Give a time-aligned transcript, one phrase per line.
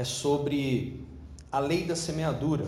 [0.00, 1.06] É sobre
[1.52, 2.64] a lei da semeadura,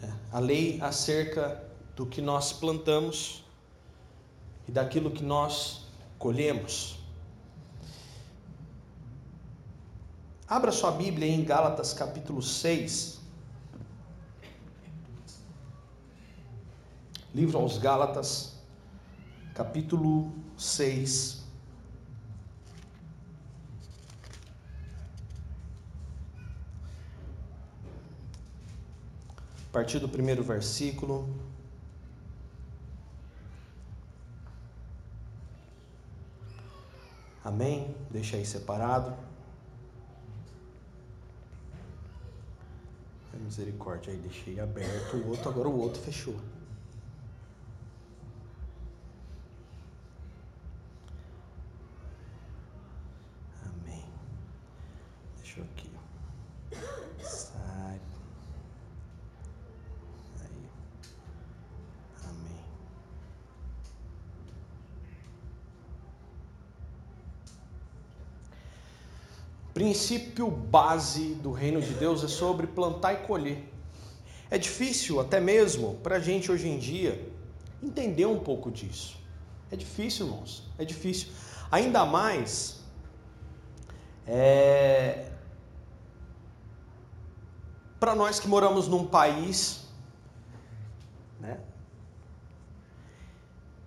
[0.00, 0.18] né?
[0.32, 1.62] a lei acerca
[1.94, 3.44] do que nós plantamos
[4.66, 5.82] e daquilo que nós
[6.18, 6.98] colhemos.
[10.48, 13.20] Abra sua Bíblia em Gálatas capítulo 6.
[17.34, 18.54] Livro aos Gálatas,
[19.54, 21.37] capítulo 6.
[29.68, 31.28] A partir do primeiro versículo.
[37.44, 37.94] Amém?
[38.10, 39.28] Deixa aí separado.
[43.48, 46.36] Misericórdia, aí deixei aberto o outro, agora o outro fechou.
[53.64, 54.04] Amém.
[55.38, 55.90] Deixa eu aqui.
[57.22, 58.00] Sai.
[60.42, 60.70] Aí.
[62.28, 62.64] Amém.
[69.78, 73.72] Princípio base do reino de Deus é sobre plantar e colher.
[74.50, 77.32] É difícil, até mesmo, para a gente hoje em dia
[77.80, 79.16] entender um pouco disso.
[79.70, 81.28] É difícil, irmãos, é difícil.
[81.70, 82.82] Ainda mais
[84.26, 85.30] é...
[88.00, 89.86] para nós que moramos num país
[91.38, 91.60] né,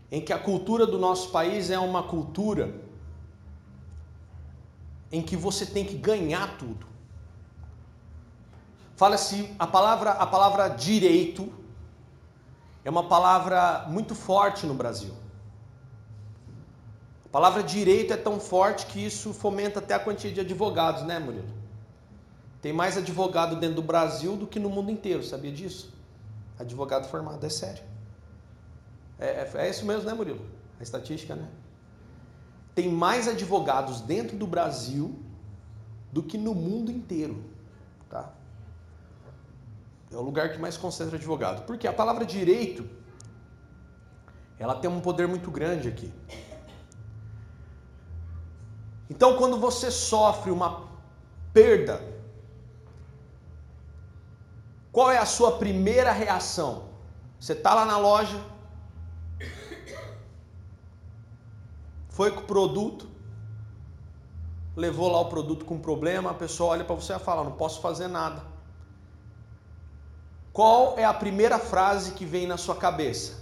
[0.10, 2.81] em que a cultura do nosso país é uma cultura
[5.12, 6.86] em que você tem que ganhar tudo.
[8.96, 11.52] Fala-se a palavra a palavra direito
[12.86, 15.14] é uma palavra muito forte no Brasil.
[17.26, 21.18] A palavra direito é tão forte que isso fomenta até a quantia de advogados, né,
[21.18, 21.48] Murilo?
[22.62, 25.94] Tem mais advogado dentro do Brasil do que no mundo inteiro, sabia disso?
[26.60, 27.84] Advogado formado, é sério.
[29.18, 30.46] É, é, é isso mesmo, né, Murilo?
[30.80, 31.48] A estatística, né?
[32.74, 35.20] Tem mais advogados dentro do Brasil
[36.12, 37.44] do que no mundo inteiro,
[38.10, 38.34] tá?
[40.12, 41.66] É o lugar que mais concentra advogado.
[41.66, 42.88] Porque a palavra direito
[44.60, 46.14] ela tem um poder muito grande aqui.
[49.10, 50.88] Então, quando você sofre uma
[51.54, 52.02] perda,
[54.92, 56.90] qual é a sua primeira reação?
[57.40, 58.40] Você está lá na loja,
[62.12, 63.08] foi com o produto,
[64.76, 67.82] levou lá o produto com problema, a pessoa olha para você e fala: Não posso
[67.82, 68.44] fazer nada.
[70.54, 73.40] Qual é a primeira frase que vem na sua cabeça?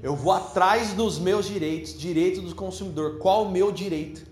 [0.00, 3.18] Eu vou atrás dos meus direitos, direito do consumidor.
[3.18, 4.24] Qual o meu direito?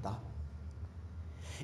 [0.00, 0.16] Tá?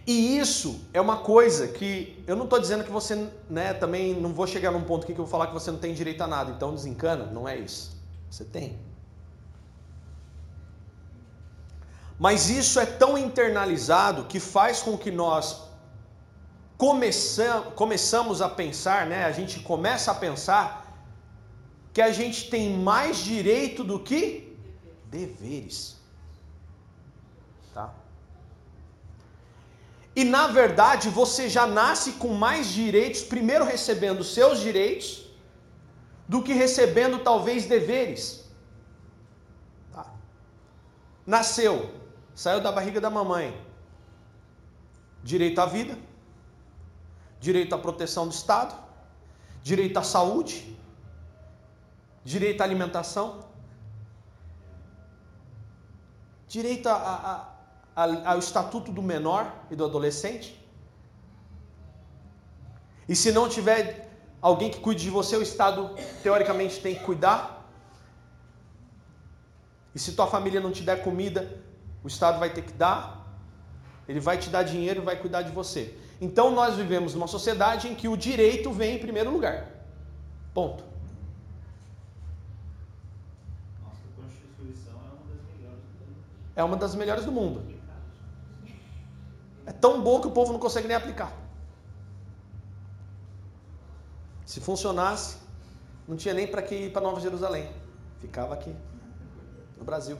[0.04, 4.32] E isso é uma coisa que eu não estou dizendo que você, né, também não
[4.32, 6.26] vou chegar num ponto aqui que eu vou falar que você não tem direito a
[6.26, 6.50] nada.
[6.50, 7.96] Então desencana, não é isso.
[8.28, 8.87] Você tem.
[12.18, 15.62] Mas isso é tão internalizado que faz com que nós
[16.76, 19.24] começam, começamos a pensar, né?
[19.24, 20.64] A gente começa a pensar
[21.92, 24.56] que a gente tem mais direito do que
[25.06, 25.96] deveres.
[27.72, 27.94] Tá?
[30.14, 35.24] E na verdade, você já nasce com mais direitos, primeiro recebendo seus direitos,
[36.26, 38.44] do que recebendo talvez deveres.
[39.92, 40.06] Tá?
[41.24, 41.97] Nasceu,
[42.42, 43.48] saiu da barriga da mamãe.
[45.24, 45.98] Direito à vida,
[47.40, 48.76] direito à proteção do Estado,
[49.60, 50.78] direito à saúde,
[52.24, 53.44] direito à alimentação,
[56.46, 60.56] direito a, a, a, ao estatuto do menor e do adolescente.
[63.08, 64.08] E se não tiver
[64.40, 65.90] alguém que cuide de você, o Estado
[66.22, 67.68] teoricamente tem que cuidar.
[69.92, 71.66] E se tua família não te der comida,
[72.02, 73.26] o Estado vai ter que dar,
[74.08, 75.98] ele vai te dar dinheiro e vai cuidar de você.
[76.20, 79.68] Então nós vivemos numa sociedade em que o direito vem em primeiro lugar.
[80.54, 80.82] Ponto.
[83.84, 86.24] Nossa Constituição é uma das melhores do mundo.
[86.56, 87.78] É uma das melhores do mundo.
[89.66, 91.32] É tão boa que o povo não consegue nem aplicar.
[94.46, 95.36] Se funcionasse,
[96.08, 97.70] não tinha nem para que ir para Nova Jerusalém.
[98.18, 98.74] Ficava aqui,
[99.76, 100.18] no Brasil.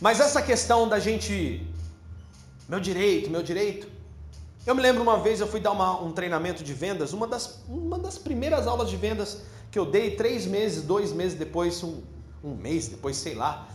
[0.00, 1.66] Mas essa questão da gente,
[2.68, 3.86] meu direito, meu direito.
[4.66, 7.62] Eu me lembro uma vez eu fui dar uma, um treinamento de vendas, uma das,
[7.68, 12.02] uma das primeiras aulas de vendas que eu dei três meses, dois meses depois, um,
[12.42, 13.68] um mês depois, sei lá,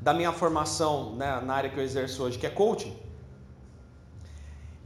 [0.00, 2.96] da minha formação né, na área que eu exerço hoje, que é coaching.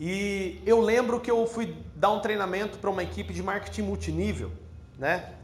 [0.01, 4.51] E eu lembro que eu fui dar um treinamento para uma equipe de marketing multinível,
[4.99, 5.35] né?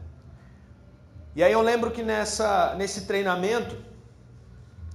[1.35, 3.77] E aí eu lembro que nessa, nesse treinamento,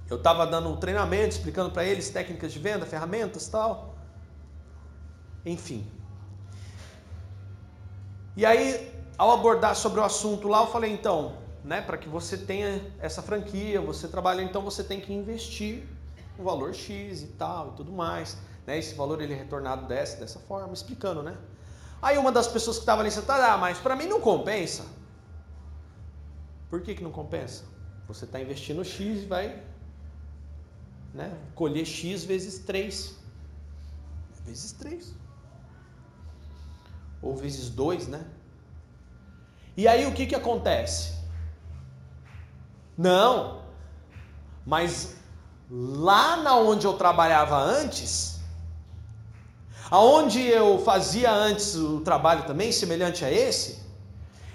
[0.09, 3.95] eu estava dando um treinamento, explicando para eles técnicas de venda, ferramentas tal.
[5.45, 5.89] Enfim.
[8.37, 12.37] E aí, ao abordar sobre o assunto lá, eu falei, então, né, para que você
[12.37, 15.83] tenha essa franquia, você trabalha, então você tem que investir
[16.37, 18.37] um valor X e tal e tudo mais.
[18.67, 18.77] Né?
[18.77, 21.35] Esse valor ele é retornado dessa, dessa forma, explicando, né?
[22.01, 24.85] Aí uma das pessoas que estava ali sentada, ah, mas para mim não compensa.
[26.69, 27.63] Por que, que não compensa?
[28.07, 29.63] Você está investindo X e vai
[31.15, 33.15] né, colher X vezes 3.
[34.45, 35.15] Vezes 3.
[37.21, 38.25] Ou vezes 2, né?
[39.77, 41.15] E aí o que, que acontece?
[42.97, 43.61] Não,
[44.65, 45.15] mas
[45.69, 48.39] lá na onde eu trabalhava antes,
[49.89, 53.83] aonde eu fazia antes o trabalho também semelhante a esse,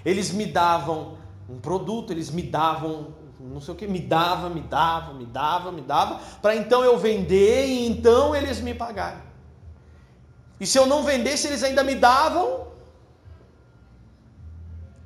[0.05, 1.17] eles me davam
[1.49, 3.13] um produto, eles me davam
[3.49, 6.97] não sei o que, me dava, me dava, me dava, me dava, para então eu
[6.97, 9.21] vender e então eles me pagarem.
[10.59, 12.67] E se eu não vendesse, eles ainda me davam.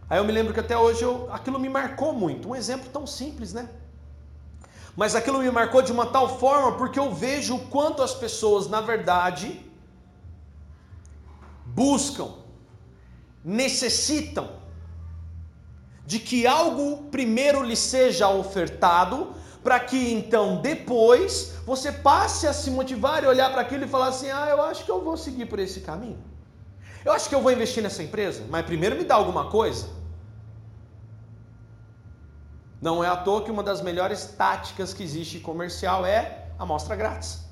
[0.09, 2.49] Aí eu me lembro que até hoje eu, aquilo me marcou muito.
[2.49, 3.69] Um exemplo tão simples, né?
[4.95, 8.67] Mas aquilo me marcou de uma tal forma porque eu vejo o quanto as pessoas,
[8.67, 9.65] na verdade,
[11.65, 12.33] buscam,
[13.43, 14.64] necessitam
[16.05, 22.69] de que algo primeiro lhe seja ofertado, para que então depois você passe a se
[22.69, 25.47] motivar e olhar para aquilo e falar assim: ah, eu acho que eu vou seguir
[25.47, 26.19] por esse caminho.
[27.03, 29.87] Eu acho que eu vou investir nessa empresa, mas primeiro me dá alguma coisa.
[32.81, 36.95] Não é à toa que uma das melhores táticas que existe comercial é a amostra
[36.95, 37.43] grátis.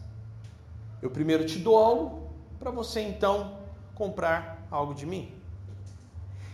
[1.02, 2.30] Eu primeiro te dou algo
[2.60, 3.58] para você então
[3.96, 5.34] comprar algo de mim.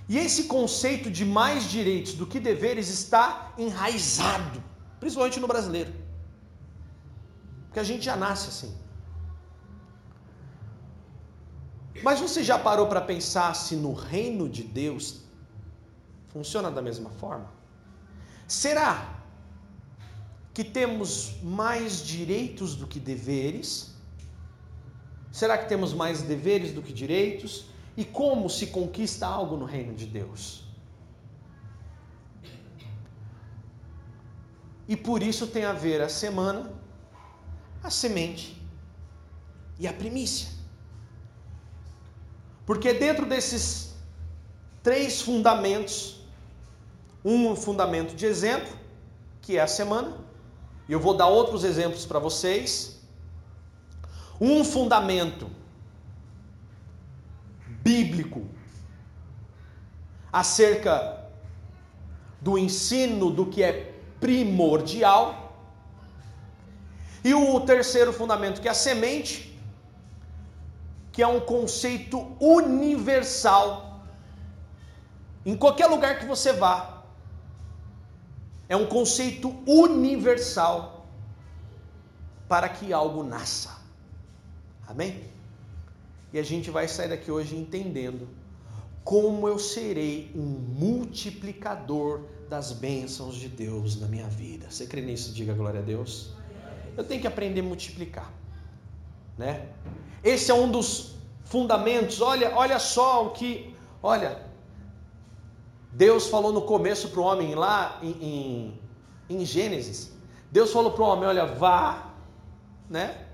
[0.09, 4.61] E esse conceito de mais direitos do que deveres está enraizado,
[4.99, 5.93] principalmente no brasileiro.
[7.65, 8.75] Porque a gente já nasce assim.
[12.01, 15.21] Mas você já parou para pensar se no reino de Deus
[16.29, 17.51] funciona da mesma forma?
[18.47, 19.15] Será
[20.55, 23.93] que temos mais direitos do que deveres?
[25.31, 27.65] Será que temos mais deveres do que direitos?
[27.99, 30.63] E como se conquista algo no reino de Deus?
[34.87, 36.71] E por isso tem a ver a semana,
[37.83, 38.57] a semente
[39.77, 40.47] e a primícia.
[42.65, 43.95] Porque dentro desses
[44.81, 46.21] três fundamentos,
[47.25, 48.73] um fundamento de exemplo,
[49.41, 50.15] que é a semana,
[50.87, 53.01] e eu vou dar outros exemplos para vocês.
[54.39, 55.58] Um fundamento
[57.89, 58.41] bíblico
[60.31, 60.93] acerca
[62.39, 63.73] do ensino do que é
[64.19, 65.23] primordial.
[67.23, 69.31] E o terceiro fundamento, que é a semente,
[71.11, 74.03] que é um conceito universal.
[75.45, 77.03] Em qualquer lugar que você vá,
[78.69, 81.07] é um conceito universal
[82.47, 83.71] para que algo nasça.
[84.87, 85.38] Amém?
[86.31, 88.27] E a gente vai sair daqui hoje entendendo
[89.03, 94.69] como eu serei um multiplicador das bênçãos de Deus na minha vida.
[94.69, 95.33] Você crê nisso?
[95.33, 96.33] Diga glória a Deus.
[96.95, 98.31] Eu tenho que aprender a multiplicar,
[99.37, 99.69] né?
[100.23, 102.21] Esse é um dos fundamentos.
[102.21, 104.45] Olha, olha só o que, olha,
[105.91, 108.79] Deus falou no começo para o homem lá em, em,
[109.29, 110.11] em Gênesis.
[110.51, 112.11] Deus falou para o homem: olha, vá,
[112.89, 113.25] né?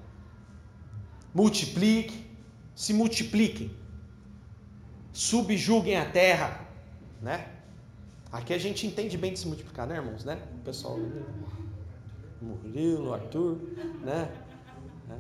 [1.33, 2.24] Multiplique,
[2.75, 3.71] se multipliquem,
[5.13, 6.67] subjuguem a terra,
[7.21, 7.47] né?
[8.31, 10.37] Aqui a gente entende bem de se multiplicar, né, irmãos, né?
[10.59, 10.99] O pessoal,
[12.41, 13.57] Murilo, Arthur,
[14.03, 14.29] né?
[15.07, 15.17] né?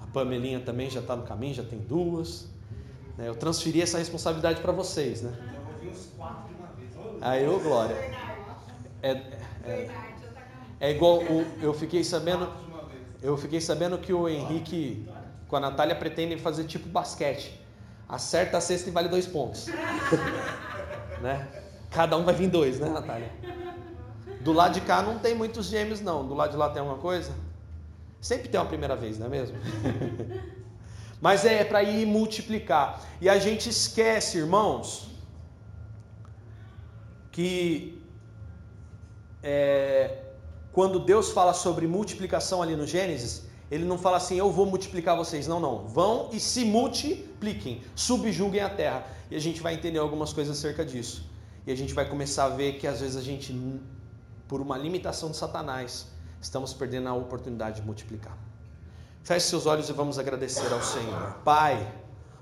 [0.00, 2.46] A Pamelinha também já está no caminho, já tem duas.
[3.18, 3.28] Né?
[3.28, 5.36] Eu transferi essa responsabilidade para vocês, né?
[7.20, 7.96] Aí, ô Glória.
[9.02, 9.10] É,
[9.64, 9.90] é,
[10.78, 12.48] é igual o, eu fiquei sabendo,
[13.20, 15.04] eu fiquei sabendo que o Henrique
[15.52, 17.60] com a Natália pretendem fazer tipo basquete.
[18.08, 19.66] Acerta a cesta e vale dois pontos.
[21.20, 21.46] né?
[21.90, 23.30] Cada um vai vir dois, né, Natália?
[24.40, 26.26] Do lado de cá não tem muitos gêmeos, não.
[26.26, 27.34] Do lado de lá tem alguma coisa?
[28.18, 29.58] Sempre tem uma primeira vez, não é mesmo?
[31.20, 33.02] Mas é para ir multiplicar.
[33.20, 35.10] E a gente esquece, irmãos,
[37.30, 38.02] que
[39.42, 40.16] é,
[40.72, 45.16] quando Deus fala sobre multiplicação ali no Gênesis, ele não fala assim, eu vou multiplicar
[45.16, 45.48] vocês.
[45.48, 45.88] Não, não.
[45.88, 49.06] Vão e se multipliquem, subjuguem a terra.
[49.30, 51.24] E a gente vai entender algumas coisas acerca disso.
[51.66, 53.58] E a gente vai começar a ver que às vezes a gente,
[54.46, 56.06] por uma limitação de Satanás,
[56.38, 58.36] estamos perdendo a oportunidade de multiplicar.
[59.22, 61.38] Feche seus olhos e vamos agradecer ao Senhor.
[61.42, 61.90] Pai,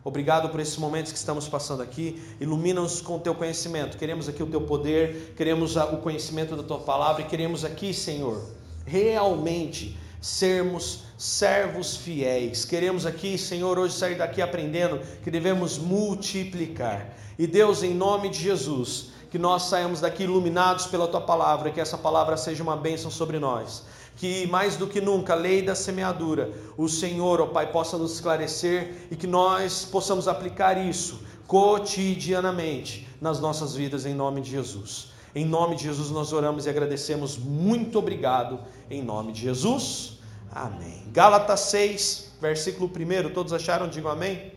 [0.03, 2.21] Obrigado por esses momentos que estamos passando aqui.
[2.41, 3.99] Ilumina-nos com o teu conhecimento.
[3.99, 8.43] Queremos aqui o teu poder, queremos o conhecimento da tua palavra e queremos aqui, Senhor,
[8.87, 12.65] realmente sermos servos fiéis.
[12.65, 17.15] Queremos aqui, Senhor, hoje sair daqui aprendendo que devemos multiplicar.
[17.39, 21.81] E Deus, em nome de Jesus, que nós saímos daqui iluminados pela tua palavra, que
[21.81, 23.85] essa palavra seja uma bênção sobre nós
[24.21, 28.13] que mais do que nunca a lei da semeadura, o Senhor, ó Pai, possa nos
[28.13, 35.10] esclarecer e que nós possamos aplicar isso cotidianamente nas nossas vidas, em nome de Jesus.
[35.35, 37.37] Em nome de Jesus nós oramos e agradecemos.
[37.37, 40.19] Muito obrigado, em nome de Jesus.
[40.51, 41.05] Amém.
[41.13, 43.33] Gálatas 6, versículo 1.
[43.33, 43.89] Todos acharam?
[43.89, 44.53] Digam amém.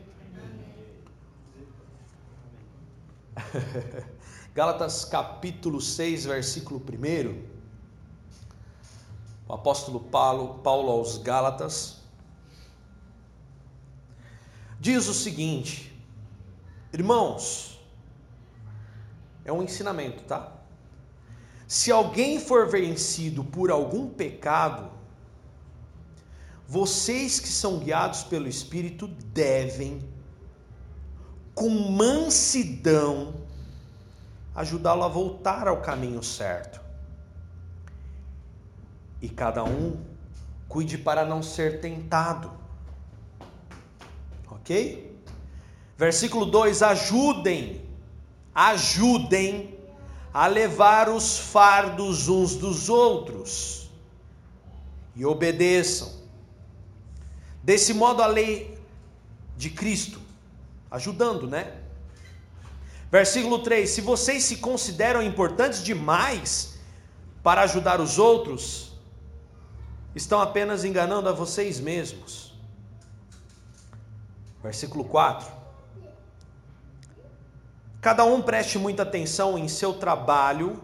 [4.54, 7.54] Gálatas capítulo 6, versículo 1
[9.48, 12.02] o apóstolo Paulo, Paulo aos Gálatas,
[14.80, 15.96] diz o seguinte:
[16.92, 17.80] Irmãos,
[19.46, 20.53] é um ensinamento, tá?
[21.74, 24.92] Se alguém for vencido por algum pecado,
[26.68, 30.08] vocês que são guiados pelo Espírito devem,
[31.56, 33.34] com mansidão,
[34.54, 36.80] ajudá-lo a voltar ao caminho certo
[39.20, 39.98] e cada um
[40.70, 42.52] cuide para não ser tentado.
[44.48, 45.20] Ok?
[45.98, 47.84] Versículo 2: ajudem,
[48.54, 49.73] ajudem
[50.34, 53.88] a levar os fardos uns dos outros
[55.16, 56.12] e obedeçam.
[57.62, 58.78] Desse modo, a lei
[59.56, 60.20] de Cristo,
[60.90, 61.74] ajudando, né?
[63.12, 66.80] Versículo 3: Se vocês se consideram importantes demais
[67.44, 68.94] para ajudar os outros,
[70.16, 72.54] estão apenas enganando a vocês mesmos.
[74.64, 75.63] Versículo 4.
[78.04, 80.84] Cada um preste muita atenção em seu trabalho,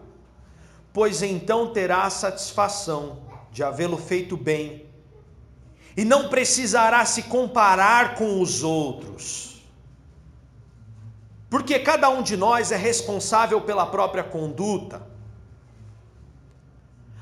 [0.90, 3.18] pois então terá a satisfação
[3.52, 4.86] de havê-lo feito bem,
[5.94, 9.60] e não precisará se comparar com os outros.
[11.50, 15.06] Porque cada um de nós é responsável pela própria conduta.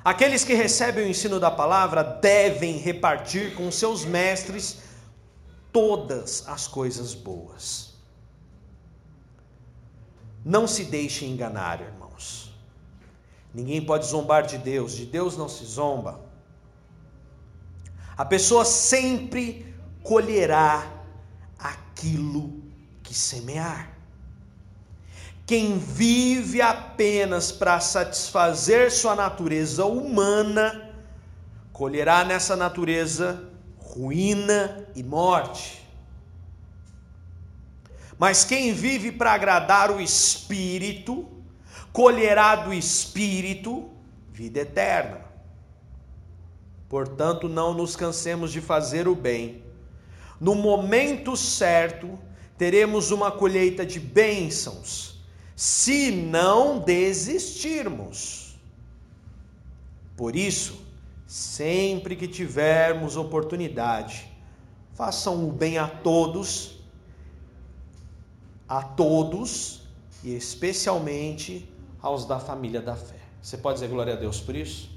[0.05, 4.79] Aqueles que recebem o ensino da palavra devem repartir com seus mestres
[5.73, 7.88] todas as coisas boas.
[10.49, 12.51] Não se deixe enganar, irmãos.
[13.53, 16.23] Ninguém pode zombar de Deus, de Deus não se zomba.
[18.17, 20.91] A pessoa sempre colherá
[21.59, 22.63] aquilo
[23.03, 23.95] que semear.
[25.45, 30.95] Quem vive apenas para satisfazer sua natureza humana,
[31.75, 35.78] colherá nessa natureza ruína e morte.
[38.19, 41.27] Mas quem vive para agradar o Espírito,
[41.93, 43.91] colherá do Espírito
[44.33, 45.21] vida eterna.
[46.89, 49.63] Portanto, não nos cansemos de fazer o bem.
[50.41, 52.19] No momento certo,
[52.57, 55.19] teremos uma colheita de bênçãos
[55.59, 58.57] se não desistirmos.
[60.17, 60.81] Por isso,
[61.27, 64.31] sempre que tivermos oportunidade,
[64.95, 66.78] façam o bem a todos,
[68.69, 69.83] a todos
[70.23, 71.73] e especialmente
[72.03, 73.17] aos da família da fé.
[73.41, 74.91] Você pode dizer glória a Deus por isso?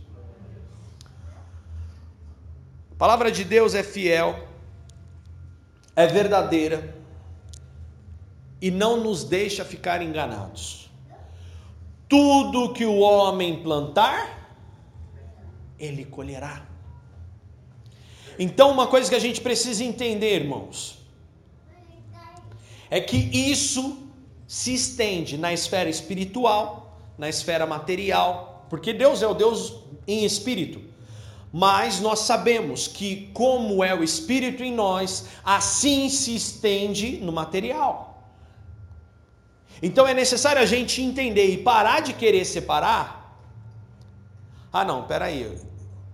[2.92, 4.48] A palavra de Deus é fiel,
[5.96, 6.96] é verdadeira
[8.62, 10.92] e não nos deixa ficar enganados.
[12.08, 14.60] Tudo que o homem plantar,
[15.80, 16.66] ele colherá.
[18.38, 21.00] Então, uma coisa que a gente precisa entender, irmãos,
[22.91, 23.98] é que isso
[24.45, 30.81] se estende na esfera espiritual, na esfera material, porque Deus é o Deus em espírito.
[31.53, 38.29] Mas nós sabemos que, como é o espírito em nós, assim se estende no material.
[39.81, 43.38] Então é necessário a gente entender e parar de querer separar.
[44.71, 45.57] Ah, não, peraí,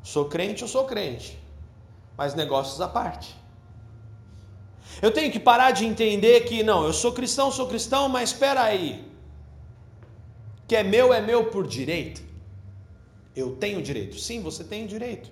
[0.04, 1.38] sou crente, eu sou crente,
[2.16, 3.36] mas negócios à parte.
[5.02, 8.64] Eu tenho que parar de entender que, não, eu sou cristão, sou cristão, mas espera
[8.64, 9.06] aí.
[10.68, 12.22] que é meu é meu por direito.
[13.36, 14.20] Eu tenho direito.
[14.20, 15.30] Sim, você tem direito.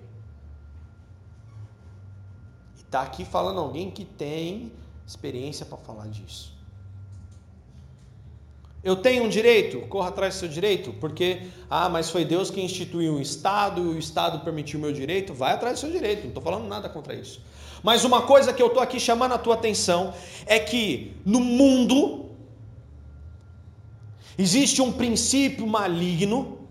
[2.76, 4.72] E está aqui falando alguém que tem
[5.06, 6.54] experiência para falar disso.
[8.82, 12.60] Eu tenho um direito, corra atrás do seu direito, porque, ah, mas foi Deus que
[12.60, 15.34] instituiu um Estado e o Estado permitiu o meu direito.
[15.34, 17.42] Vai atrás do seu direito, não estou falando nada contra isso.
[17.86, 20.12] Mas uma coisa que eu estou aqui chamando a tua atenção
[20.44, 22.30] é que no mundo
[24.36, 26.66] existe um princípio maligno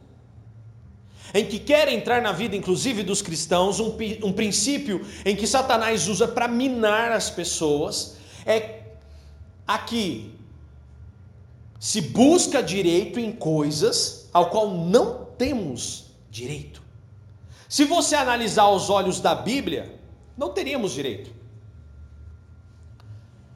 [1.34, 3.96] em que quer entrar na vida, inclusive dos cristãos, um,
[4.26, 8.82] um princípio em que Satanás usa para minar as pessoas, é
[9.66, 10.34] aqui
[11.80, 16.84] se busca direito em coisas ao qual não temos direito.
[17.70, 19.95] Se você analisar os olhos da Bíblia,
[20.38, 21.32] não teríamos direito.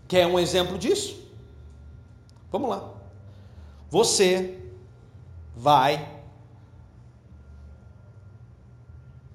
[0.08, 1.20] Quer um exemplo disso?
[2.52, 2.90] Vamos lá.
[3.90, 4.58] Você
[5.56, 6.20] vai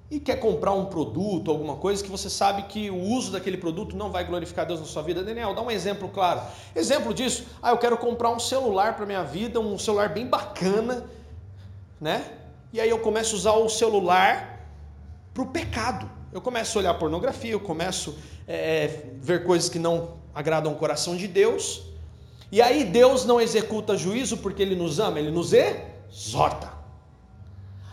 [0.09, 3.95] e quer comprar um produto, alguma coisa que você sabe que o uso daquele produto
[3.95, 5.23] não vai glorificar Deus na sua vida.
[5.23, 6.41] Daniel, dá um exemplo claro.
[6.75, 11.05] Exemplo disso, ah, eu quero comprar um celular para minha vida, um celular bem bacana,
[11.99, 12.23] né?
[12.71, 14.67] E aí eu começo a usar o celular
[15.33, 16.09] para o pecado.
[16.35, 18.13] Eu começo a olhar pornografia, eu começo
[18.45, 21.83] a é, ver coisas que não agradam o coração de Deus.
[22.51, 26.73] E aí Deus não executa juízo porque Ele nos ama, Ele nos exorta.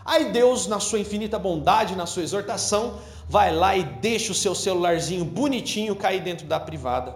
[0.03, 4.53] Aí Deus, na sua infinita bondade, na sua exortação, vai lá e deixa o seu
[4.53, 7.15] celularzinho bonitinho cair dentro da privada.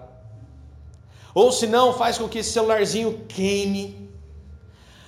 [1.33, 4.09] Ou se não, faz com que esse celularzinho queime.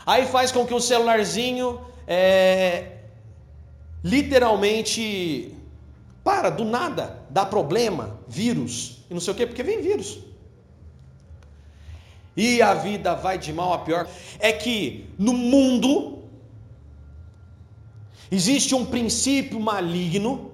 [0.06, 2.98] Aí faz com que o celularzinho é,
[4.04, 5.56] literalmente
[6.30, 10.20] para do nada, dá problema, vírus e não sei o quê, porque vem vírus.
[12.38, 14.08] E a vida vai de mal a pior.
[14.40, 16.20] É que no mundo
[18.32, 20.52] Existe um princípio maligno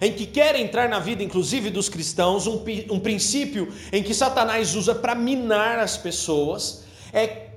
[0.00, 4.74] em que quer entrar na vida, inclusive dos cristãos, um, um princípio em que Satanás
[4.74, 7.50] usa para minar as pessoas, é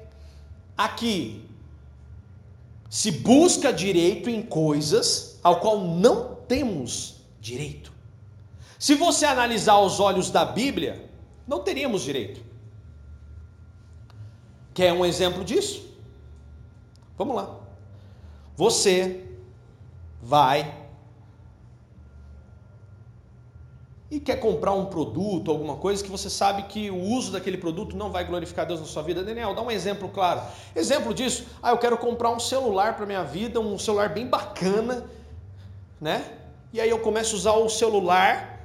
[0.77, 1.41] aqui
[2.89, 7.91] se busca direito em coisas ao qual não temos direito.
[8.77, 11.10] Se você analisar os olhos da Bíblia,
[11.47, 12.41] não teríamos direito.
[14.73, 15.86] Quer um exemplo disso?
[17.17, 17.55] Vamos lá.
[18.58, 19.25] Você
[20.21, 20.86] vai
[24.10, 27.97] e quer comprar um produto, alguma coisa que você sabe que o uso daquele produto
[27.97, 29.23] não vai glorificar Deus na sua vida.
[29.23, 30.41] Daniel, dá um exemplo claro.
[30.75, 35.05] Exemplo disso, ah, eu quero comprar um celular para minha vida, um celular bem bacana,
[36.05, 36.23] né?
[36.71, 38.59] E aí eu começo a usar o celular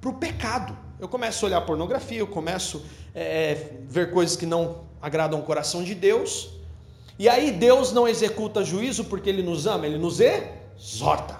[0.00, 0.74] para o pecado.
[0.98, 2.82] Eu começo a olhar pornografia, eu começo
[3.14, 6.48] a é, ver coisas que não agradam o coração de Deus.
[7.18, 11.38] E aí Deus não executa juízo porque Ele nos ama, Ele nos exorta.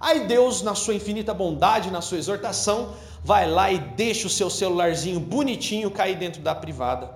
[0.00, 4.48] Aí Deus, na sua infinita bondade, na sua exortação, vai lá e deixa o seu
[4.48, 7.10] celularzinho bonitinho cair dentro da privada.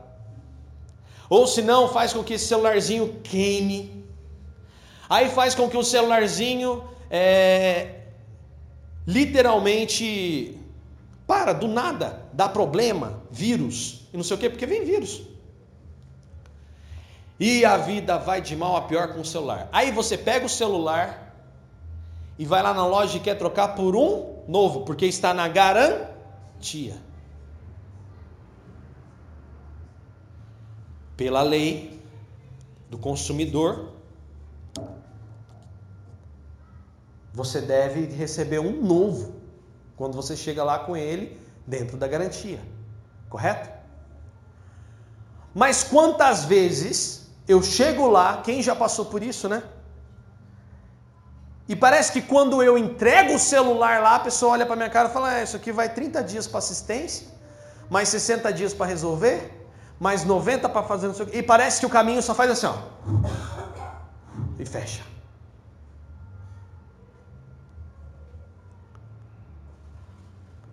[1.30, 4.01] Ou se não, faz com que esse celularzinho queime.
[5.12, 7.96] Aí faz com que o celularzinho é,
[9.06, 10.58] literalmente
[11.26, 15.20] para do nada, dá problema, vírus e não sei o quê, porque vem vírus.
[17.38, 19.68] E a vida vai de mal a pior com o celular.
[19.70, 21.36] Aí você pega o celular
[22.38, 26.96] e vai lá na loja e quer trocar por um novo, porque está na garantia.
[31.18, 32.00] Pela lei
[32.88, 33.91] do consumidor,
[37.32, 39.34] você deve receber um novo
[39.96, 42.60] quando você chega lá com ele dentro da garantia.
[43.28, 43.70] Correto?
[45.54, 49.62] Mas quantas vezes eu chego lá, quem já passou por isso, né?
[51.68, 55.08] E parece que quando eu entrego o celular lá, a pessoa olha para minha cara
[55.08, 57.28] e fala: é, Isso aqui vai 30 dias para assistência,
[57.88, 59.66] mais 60 dias para resolver,
[59.98, 61.38] mais 90 para fazer não sei o quê.
[61.38, 62.76] E parece que o caminho só faz assim, ó.
[64.58, 65.11] E fecha.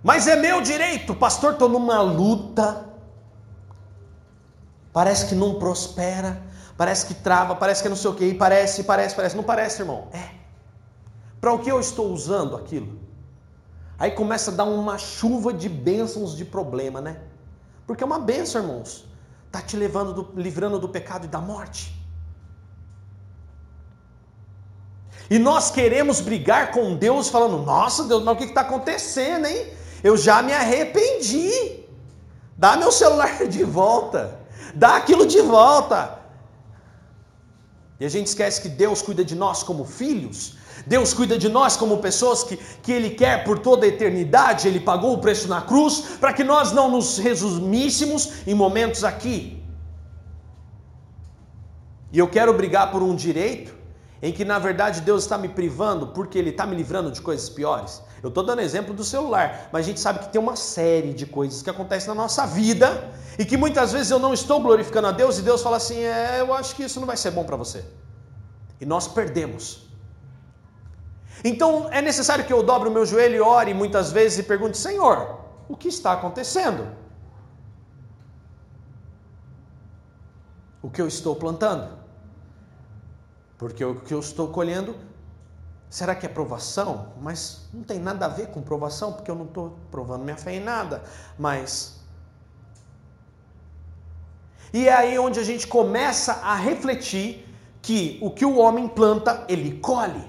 [0.03, 2.85] Mas é meu direito, pastor, estou numa luta.
[4.93, 9.13] Parece que não prospera parece que trava, parece que não sei o que, parece, parece,
[9.13, 9.35] parece.
[9.35, 10.07] Não parece, irmão.
[10.13, 10.29] É.
[11.41, 12.97] Para o que eu estou usando aquilo?
[13.97, 17.19] Aí começa a dar uma chuva de bênçãos de problema, né?
[17.85, 19.05] Porque é uma bênção, irmãos.
[19.45, 21.93] Está te levando do, livrando do pecado e da morte.
[25.29, 29.67] E nós queremos brigar com Deus falando: Nossa, Deus, mas o que está acontecendo, hein?
[30.03, 31.51] Eu já me arrependi.
[32.57, 34.39] Dá meu celular de volta.
[34.73, 36.19] dá aquilo de volta.
[37.99, 40.55] E a gente esquece que Deus cuida de nós como filhos,
[40.87, 44.79] Deus cuida de nós como pessoas que, que Ele quer por toda a eternidade, Ele
[44.79, 49.61] pagou o preço na cruz para que nós não nos resumíssemos em momentos aqui.
[52.11, 53.78] E eu quero brigar por um direito
[54.21, 57.49] em que na verdade Deus está me privando porque Ele está me livrando de coisas
[57.49, 58.01] piores.
[58.21, 61.25] Eu estou dando exemplo do celular, mas a gente sabe que tem uma série de
[61.25, 65.11] coisas que acontecem na nossa vida e que muitas vezes eu não estou glorificando a
[65.11, 67.55] Deus e Deus fala assim: é, eu acho que isso não vai ser bom para
[67.55, 67.85] você.
[68.81, 69.87] E nós perdemos.
[71.43, 74.77] Então é necessário que eu dobre o meu joelho e ore muitas vezes e pergunte:
[74.77, 76.87] Senhor, o que está acontecendo?
[80.81, 81.98] O que eu estou plantando?
[83.59, 84.95] Porque o que eu estou colhendo,
[85.89, 87.11] será que é provação?
[87.21, 90.55] Mas não tem nada a ver com provação, porque eu não estou provando minha fé
[90.55, 91.03] em nada.
[91.37, 91.99] Mas.
[94.71, 97.45] E é aí onde a gente começa a refletir
[97.81, 100.23] que o que o homem planta, ele colhe.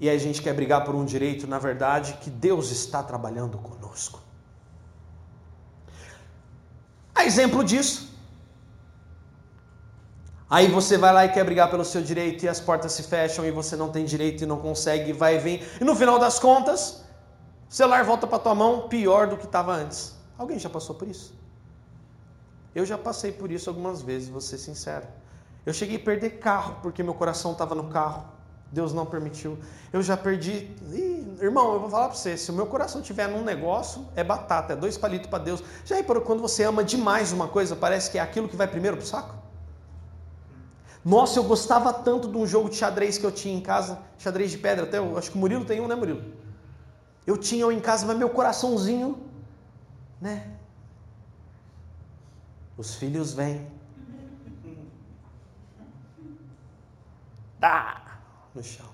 [0.00, 3.58] E aí a gente quer brigar por um direito, na verdade, que Deus está trabalhando
[3.58, 4.20] conosco.
[7.14, 8.15] A exemplo disso,
[10.48, 13.44] Aí você vai lá e quer brigar pelo seu direito e as portas se fecham
[13.44, 15.62] e você não tem direito e não consegue, vai e vem.
[15.80, 17.04] E no final das contas,
[17.68, 20.14] o celular volta para tua mão pior do que estava antes.
[20.38, 21.34] Alguém já passou por isso?
[22.72, 25.06] Eu já passei por isso algumas vezes, vou ser sincero.
[25.64, 28.24] Eu cheguei a perder carro porque meu coração estava no carro.
[28.70, 29.58] Deus não permitiu.
[29.92, 30.70] Eu já perdi.
[30.92, 34.22] Ih, irmão, eu vou falar para você: se o meu coração estiver num negócio, é
[34.22, 35.62] batata, é dois palitos para Deus.
[35.84, 38.96] Já reparou quando você ama demais uma coisa, parece que é aquilo que vai primeiro
[38.96, 39.45] para o saco?
[41.06, 44.50] Nossa, eu gostava tanto de um jogo de xadrez que eu tinha em casa, xadrez
[44.50, 46.34] de pedra, até eu acho que o Murilo tem um, né, Murilo?
[47.24, 49.16] Eu tinha um em casa, mas meu coraçãozinho,
[50.20, 50.50] né?
[52.76, 53.70] Os filhos vêm.
[57.60, 58.18] Tá
[58.52, 58.90] no chão.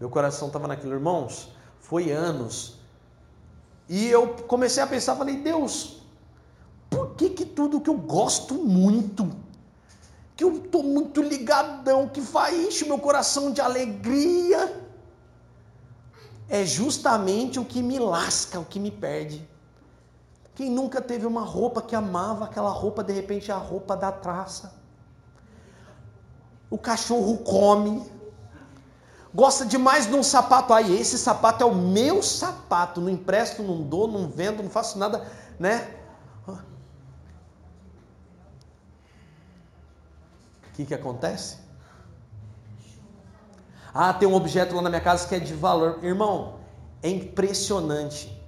[0.00, 1.52] Meu coração estava naquilo, irmãos.
[1.80, 2.78] Foi anos.
[3.90, 6.01] E eu comecei a pensar, falei, Deus,
[6.92, 9.30] por que, que tudo que eu gosto muito,
[10.36, 14.78] que eu estou muito ligadão, que vai enche meu coração de alegria,
[16.50, 19.48] é justamente o que me lasca, o que me perde.
[20.54, 24.12] Quem nunca teve uma roupa que amava aquela roupa, de repente é a roupa da
[24.12, 24.74] traça.
[26.68, 28.06] O cachorro come.
[29.34, 30.74] Gosta demais de um sapato.
[30.74, 33.00] Aí, esse sapato é o meu sapato.
[33.00, 35.26] Não empresto, não dou, não vendo, não faço nada,
[35.58, 36.01] né?
[40.72, 41.58] O que, que acontece?
[43.94, 46.02] Ah, tem um objeto lá na minha casa que é de valor.
[46.02, 46.54] Irmão,
[47.02, 48.40] é impressionante.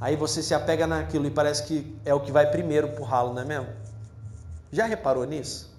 [0.00, 3.32] Aí você se apega naquilo e parece que é o que vai primeiro pro ralo,
[3.32, 3.68] não é mesmo?
[4.72, 5.70] Já reparou nisso?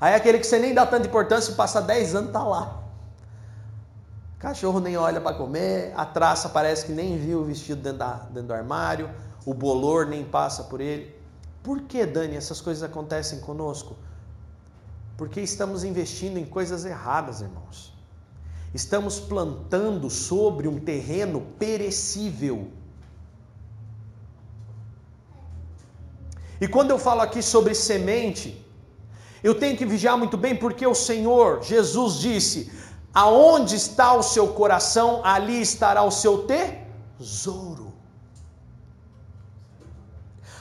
[0.00, 2.82] Aí aquele que você nem dá tanta importância, passa 10 anos tá lá.
[4.38, 8.12] Cachorro nem olha para comer, a traça parece que nem viu o vestido dentro, da,
[8.30, 9.10] dentro do armário,
[9.44, 11.19] o bolor nem passa por ele.
[11.62, 13.96] Por que, Dani, essas coisas acontecem conosco?
[15.16, 17.92] Porque estamos investindo em coisas erradas, irmãos.
[18.72, 22.68] Estamos plantando sobre um terreno perecível.
[26.60, 28.64] E quando eu falo aqui sobre semente,
[29.42, 32.72] eu tenho que vigiar muito bem, porque o Senhor Jesus disse:
[33.12, 37.89] Aonde está o seu coração, ali estará o seu tesouro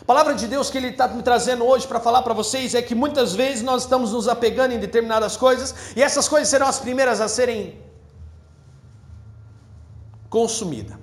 [0.10, 2.96] palavra de Deus que Ele está me trazendo hoje para falar para vocês é que
[2.96, 7.22] muitas vezes nós estamos nos apegando em determinadas coisas e essas coisas serão as primeiras
[7.22, 7.80] a serem
[10.28, 10.98] consumidas.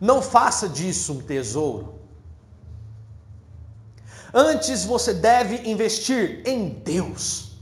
[0.00, 1.94] Não faça disso um tesouro.
[4.34, 7.52] Antes você deve investir em Deus.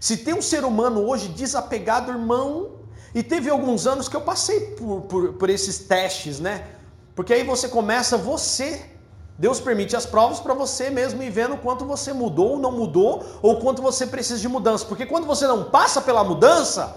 [0.00, 2.76] Se tem um ser humano hoje desapegado, irmão,
[3.14, 6.79] e teve alguns anos que eu passei por, por, por esses testes, né?
[7.14, 8.90] Porque aí você começa você.
[9.38, 13.24] Deus permite as provas para você mesmo ir vendo quanto você mudou ou não mudou,
[13.40, 14.84] ou quanto você precisa de mudança.
[14.84, 16.94] Porque quando você não passa pela mudança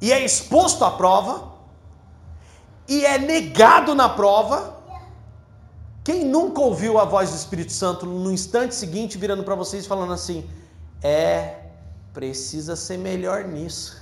[0.00, 1.50] e é exposto à prova,
[2.88, 4.80] e é negado na prova,
[6.02, 10.12] quem nunca ouviu a voz do Espírito Santo no instante seguinte virando para vocês falando
[10.12, 10.48] assim:
[11.02, 11.66] é,
[12.12, 14.00] precisa ser melhor nisso.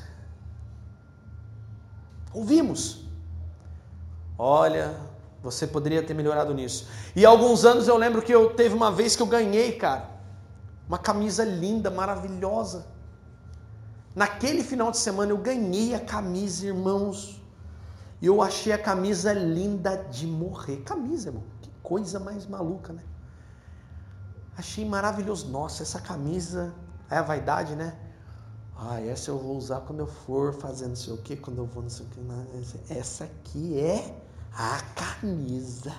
[2.33, 3.08] Ouvimos.
[4.38, 4.94] Olha,
[5.42, 6.87] você poderia ter melhorado nisso.
[7.16, 10.09] E há alguns anos eu lembro que eu teve uma vez que eu ganhei, cara,
[10.88, 12.87] uma camisa linda, maravilhosa.
[14.14, 17.42] Naquele final de semana eu ganhei a camisa, irmãos.
[18.20, 20.79] E eu achei a camisa linda de morrer.
[20.79, 21.44] Camisa, irmão.
[21.61, 23.03] Que coisa mais maluca, né?
[24.57, 25.48] Achei maravilhoso.
[25.48, 26.74] Nossa, essa camisa
[27.11, 27.96] é a vaidade, né?
[28.77, 31.66] Ah, essa eu vou usar quando eu for fazer não sei o que, quando eu
[31.66, 32.92] vou não sei o que.
[32.92, 34.28] Essa aqui é
[34.59, 35.94] a camisa.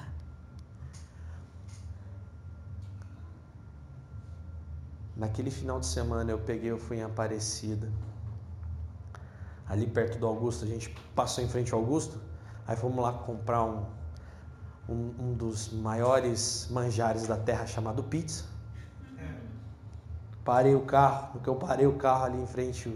[5.15, 7.89] Naquele final de semana eu peguei, eu fui em Aparecida.
[9.65, 12.19] Ali perto do Augusto, a gente passou em frente ao Augusto.
[12.67, 13.86] Aí fomos lá comprar um,
[14.89, 18.43] um, um dos maiores manjares da terra chamado pizza.
[20.43, 22.93] Parei o carro, porque eu parei o carro ali em frente,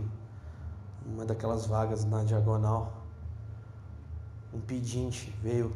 [1.06, 3.03] uma daquelas vagas na diagonal.
[4.54, 5.74] Um pedinte veio.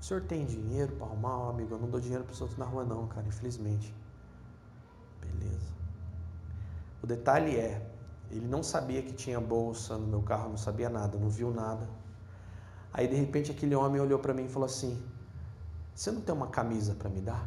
[0.00, 1.74] O senhor tem dinheiro para arrumar, amigo?
[1.74, 3.94] Eu não dou dinheiro para os outros na rua, não, cara, infelizmente.
[5.20, 5.68] Beleza.
[7.02, 7.90] O detalhe é,
[8.30, 11.88] ele não sabia que tinha bolsa no meu carro, não sabia nada, não viu nada.
[12.92, 15.00] Aí de repente aquele homem olhou para mim e falou assim:
[15.94, 17.46] Você não tem uma camisa para me dar?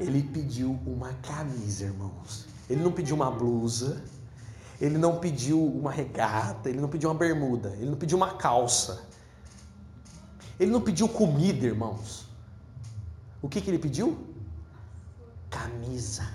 [0.00, 2.46] Ele pediu uma camisa, irmãos.
[2.70, 4.02] Ele não pediu uma blusa,
[4.80, 9.06] ele não pediu uma regata, ele não pediu uma bermuda, ele não pediu uma calça.
[10.58, 12.26] Ele não pediu comida, irmãos.
[13.40, 14.18] O que, que ele pediu?
[15.50, 16.28] Camisa.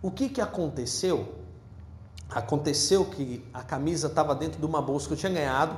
[0.00, 1.34] O que, que aconteceu?
[2.30, 5.76] Aconteceu que a camisa estava dentro de uma bolsa que eu tinha ganhado,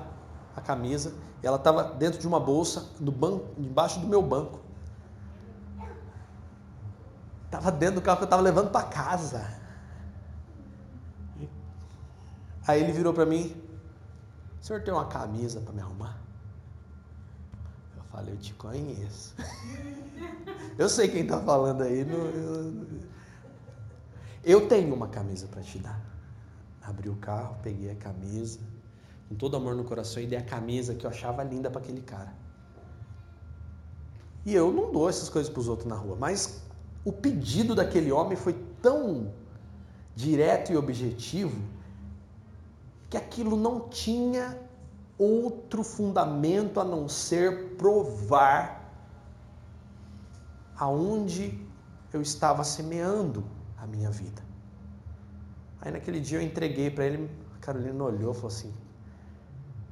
[0.55, 4.61] a camisa, e ela estava dentro de uma bolsa no banco, embaixo do meu banco.
[7.47, 9.60] Estava dentro do carro que eu estava levando para casa.
[12.67, 13.55] Aí ele virou para mim:
[14.61, 16.19] O senhor tem uma camisa para me arrumar?
[17.97, 19.35] Eu falei: Eu te conheço.
[20.79, 22.01] eu sei quem está falando aí.
[22.01, 23.01] eu,
[24.43, 26.01] eu tenho uma camisa para te dar.
[26.83, 28.59] Abri o carro, peguei a camisa,
[29.29, 32.01] com todo amor no coração, e dei a camisa que eu achava linda para aquele
[32.01, 32.33] cara.
[34.45, 36.63] E eu não dou essas coisas para os outros na rua, mas
[37.05, 39.33] o pedido daquele homem foi tão
[40.17, 41.63] direto e objetivo
[43.11, 44.57] que aquilo não tinha
[45.19, 48.81] outro fundamento a não ser provar
[50.79, 51.61] aonde
[52.13, 53.45] eu estava semeando
[53.77, 54.43] a minha vida.
[55.81, 58.73] Aí naquele dia eu entreguei para ele, a Carolina olhou e falou assim: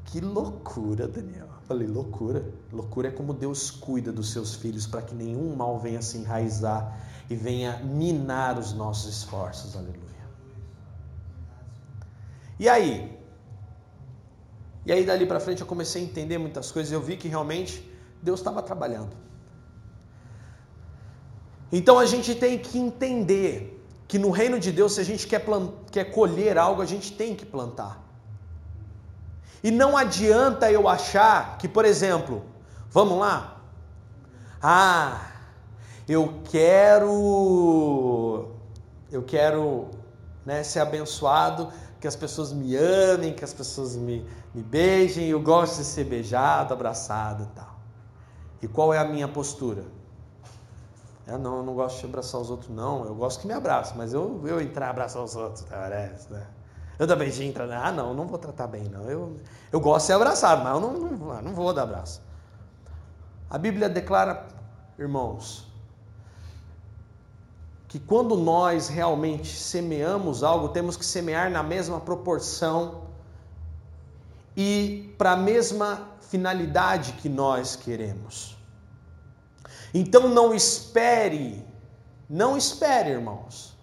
[0.04, 1.48] Que loucura, Daniel.
[1.64, 2.50] Falei, loucura.
[2.72, 6.98] Loucura é como Deus cuida dos seus filhos para que nenhum mal venha se enraizar
[7.28, 9.76] e venha minar os nossos esforços.
[9.76, 10.17] Aleluia.
[12.58, 13.16] E aí?
[14.84, 16.92] E aí dali para frente eu comecei a entender muitas coisas.
[16.92, 17.88] Eu vi que realmente
[18.22, 19.16] Deus estava trabalhando.
[21.70, 23.74] Então a gente tem que entender
[24.08, 25.44] que no reino de Deus, se a gente quer,
[25.92, 28.02] quer colher algo, a gente tem que plantar.
[29.62, 32.44] E não adianta eu achar que, por exemplo,
[32.90, 33.60] vamos lá?
[34.62, 35.30] Ah,
[36.08, 38.48] eu quero
[39.10, 39.90] eu quero
[40.44, 45.40] né, ser abençoado, que as pessoas me amem, que as pessoas me, me beijem, eu
[45.40, 47.78] gosto de ser beijado, abraçado e tal.
[48.62, 49.84] E qual é a minha postura?
[51.26, 53.04] Eu é, não, eu não gosto de abraçar os outros, não.
[53.04, 56.46] Eu gosto que me abraçem, mas eu, eu entrar abraçar os outros, parece, né?
[56.98, 59.02] Eu dar beijinho, entrar, ah, não, não vou tratar bem, não.
[59.02, 59.37] Eu,
[59.70, 62.22] eu gosto de ser abraçado, mas eu não, não, não vou dar abraço.
[63.50, 64.46] A Bíblia declara,
[64.98, 65.67] irmãos,
[67.88, 73.05] que quando nós realmente semeamos algo, temos que semear na mesma proporção
[74.55, 78.59] e para a mesma finalidade que nós queremos.
[79.94, 81.64] Então não espere,
[82.29, 83.74] não espere, irmãos,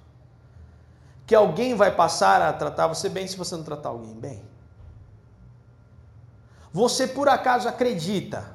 [1.25, 4.43] que alguém vai passar a tratar você bem se você não tratar alguém bem.
[6.71, 8.53] Você por acaso acredita,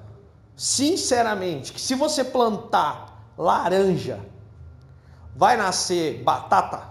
[0.55, 4.21] sinceramente, que se você plantar laranja,
[5.35, 6.88] vai nascer batata?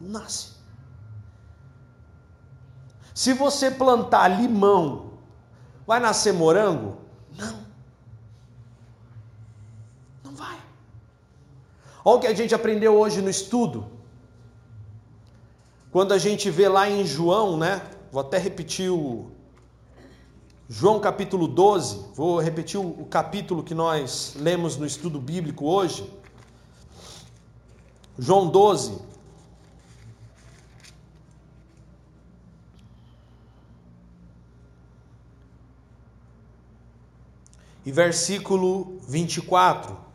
[0.00, 0.56] Nasce.
[3.14, 5.12] Se você plantar limão,
[5.86, 6.98] vai nascer morango?
[7.36, 7.58] Não.
[10.24, 10.58] Não vai.
[12.04, 13.86] Olha o que a gente aprendeu hoje no estudo.
[15.90, 17.80] Quando a gente vê lá em João, né?
[18.12, 19.30] Vou até repetir o
[20.68, 26.12] João capítulo 12, vou repetir o capítulo que nós lemos no estudo bíblico hoje.
[28.18, 29.04] João 12.
[37.84, 40.06] E versículo 24.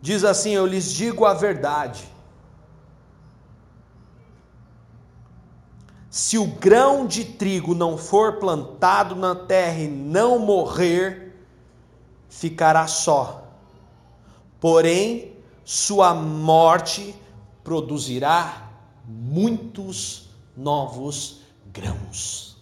[0.00, 2.08] diz assim: Eu lhes digo a verdade.
[6.10, 11.36] Se o grão de trigo não for plantado na terra e não morrer,
[12.28, 13.49] ficará só.
[14.60, 17.14] Porém, sua morte
[17.64, 18.70] produzirá
[19.06, 21.40] muitos novos
[21.72, 22.56] grãos.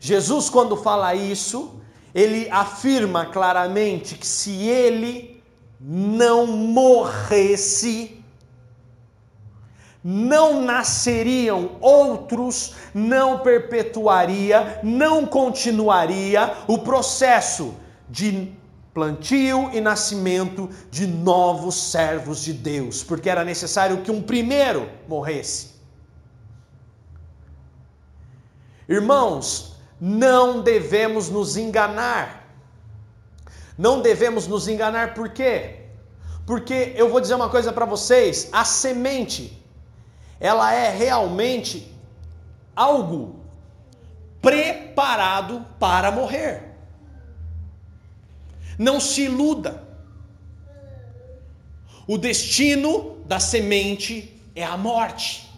[0.00, 1.80] Jesus, quando fala isso,
[2.14, 5.42] ele afirma claramente que se ele
[5.80, 8.22] não morresse,
[10.02, 17.74] não nasceriam outros, não perpetuaria, não continuaria o processo
[18.08, 18.52] de
[18.98, 25.70] plantio e nascimento de novos servos de Deus, porque era necessário que um primeiro morresse.
[28.88, 32.44] Irmãos, não devemos nos enganar.
[33.78, 35.76] Não devemos nos enganar por quê?
[36.44, 39.64] Porque eu vou dizer uma coisa para vocês: a semente
[40.40, 41.94] ela é realmente
[42.74, 43.38] algo
[44.42, 46.67] preparado para morrer.
[48.78, 49.82] Não se iluda.
[52.06, 55.48] O destino da semente é a morte.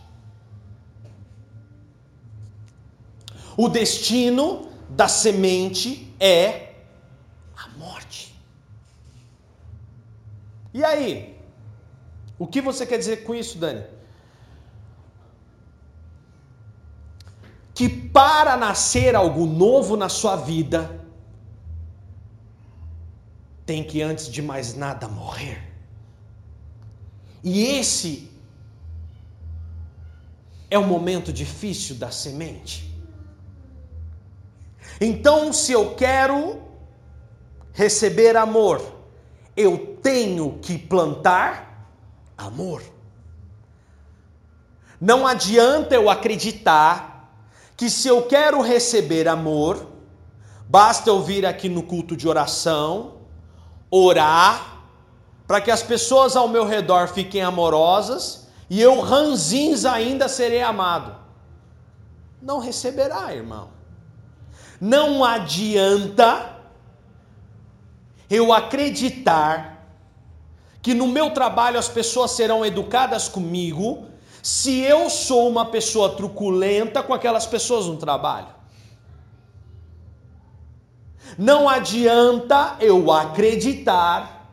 [3.57, 6.75] O destino da semente é
[7.57, 8.35] a morte.
[10.73, 11.39] E aí?
[12.39, 13.85] O que você quer dizer com isso, Dani?
[17.81, 21.00] que para nascer algo novo na sua vida,
[23.71, 25.63] tem que antes de mais nada morrer.
[27.41, 28.29] E esse
[30.69, 32.93] é o momento difícil da semente.
[35.01, 36.61] Então, se eu quero
[37.73, 38.83] receber amor,
[39.57, 41.89] eu tenho que plantar
[42.37, 42.83] amor.
[45.01, 47.33] Não adianta eu acreditar
[47.77, 49.87] que se eu quero receber amor,
[50.69, 53.20] basta eu vir aqui no culto de oração,
[53.91, 54.85] orar,
[55.47, 61.17] para que as pessoas ao meu redor fiquem amorosas e eu, ranzins, ainda serei amado.
[62.41, 63.71] Não receberá, irmão.
[64.81, 66.57] Não adianta
[68.31, 69.89] eu acreditar
[70.81, 74.07] que no meu trabalho as pessoas serão educadas comigo
[74.41, 78.60] se eu sou uma pessoa truculenta com aquelas pessoas no trabalho.
[81.39, 84.49] Não adianta eu acreditar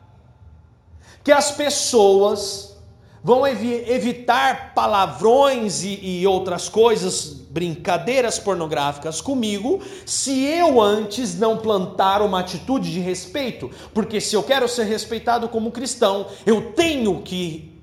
[1.24, 2.76] que as pessoas
[3.22, 11.58] vão evi evitar palavrões e, e outras coisas, brincadeiras pornográficas comigo, se eu antes não
[11.58, 13.70] plantar uma atitude de respeito.
[13.92, 17.78] Porque se eu quero ser respeitado como cristão, eu tenho que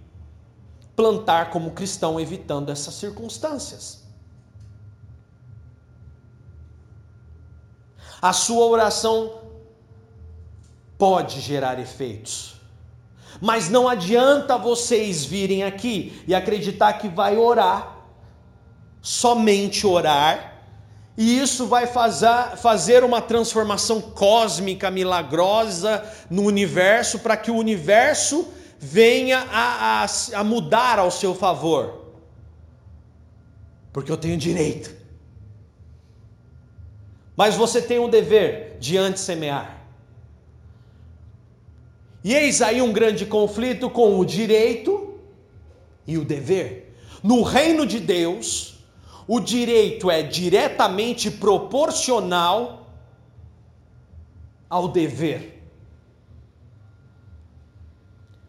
[0.95, 4.04] plantar como cristão evitando essas circunstâncias.
[8.25, 9.33] A sua oração
[10.97, 12.55] pode gerar efeitos.
[13.39, 17.97] Mas não adianta vocês virem aqui e acreditar que vai orar,
[18.99, 20.63] somente orar,
[21.15, 28.47] e isso vai fazer, uma transformação cósmica milagrosa no universo, para que o universo
[28.79, 32.07] venha a, a, a mudar ao seu favor,
[33.93, 35.04] porque eu tenho direito.
[37.35, 39.83] Mas você tem um dever de antes semear.
[42.23, 45.19] E eis aí um grande conflito com o direito
[46.07, 46.95] e o dever.
[47.21, 48.79] No reino de Deus,
[49.27, 52.89] o direito é diretamente proporcional
[54.69, 55.55] ao dever.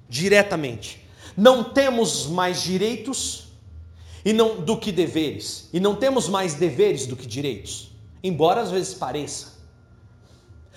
[0.08, 1.04] diretamente.
[1.36, 3.48] Não temos mais direitos
[4.24, 7.92] e não do que deveres, e não temos mais deveres do que direitos,
[8.26, 9.56] embora às vezes pareça.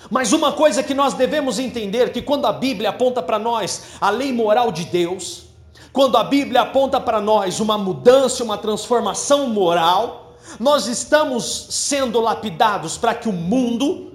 [0.10, 4.10] Mas uma coisa que nós devemos entender que quando a Bíblia aponta para nós a
[4.10, 5.46] lei moral de Deus,
[5.92, 12.98] quando a Bíblia aponta para nós uma mudança, uma transformação moral, nós estamos sendo lapidados
[12.98, 14.10] para que o mundo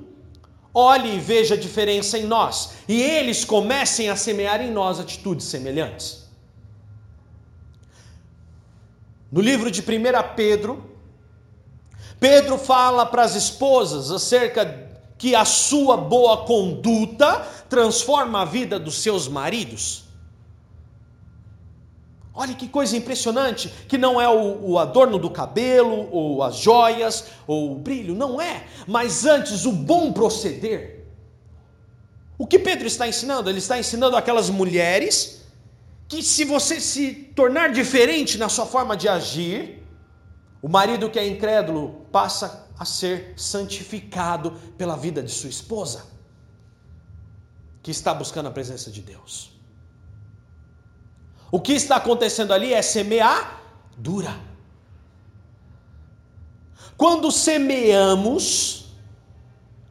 [0.72, 5.46] olhe e veja a diferença em nós e eles comecem a semear em nós atitudes
[5.46, 6.24] semelhantes.
[9.30, 9.84] No livro de 1
[10.34, 10.93] Pedro,
[12.18, 19.02] Pedro fala para as esposas acerca que a sua boa conduta transforma a vida dos
[19.02, 20.04] seus maridos.
[22.34, 27.26] Olha que coisa impressionante, que não é o, o, adorno do cabelo, ou as joias,
[27.46, 31.04] ou o brilho, não é, mas antes o bom proceder.
[32.36, 33.48] O que Pedro está ensinando?
[33.48, 35.44] Ele está ensinando aquelas mulheres
[36.08, 39.83] que, se você se tornar diferente na sua forma de agir,
[40.64, 46.06] o marido que é incrédulo passa a ser santificado pela vida de sua esposa,
[47.82, 49.50] que está buscando a presença de Deus.
[51.52, 53.60] O que está acontecendo ali é semear
[53.94, 54.40] dura.
[56.96, 58.86] Quando semeamos,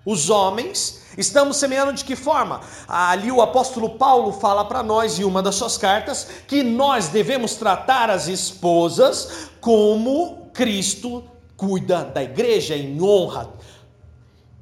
[0.03, 2.61] os homens, estamos semeando de que forma?
[2.87, 7.53] Ali o apóstolo Paulo fala para nós em uma das suas cartas que nós devemos
[7.53, 11.23] tratar as esposas como Cristo
[11.57, 13.51] cuida da igreja em honra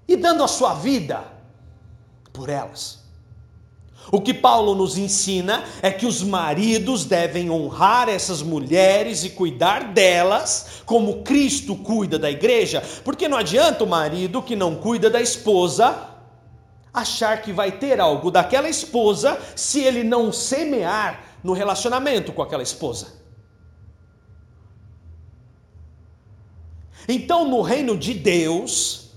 [0.08, 1.24] e dando a sua vida
[2.34, 3.02] por elas.
[4.12, 9.94] O que Paulo nos ensina é que os maridos devem honrar essas mulheres e cuidar
[9.94, 15.22] delas, como Cristo cuida da igreja, porque não adianta o marido que não cuida da
[15.22, 16.10] esposa
[16.94, 22.64] achar que vai ter algo daquela esposa se ele não semear no relacionamento com aquela
[22.64, 23.21] esposa.
[27.12, 29.10] Então, no reino de Deus,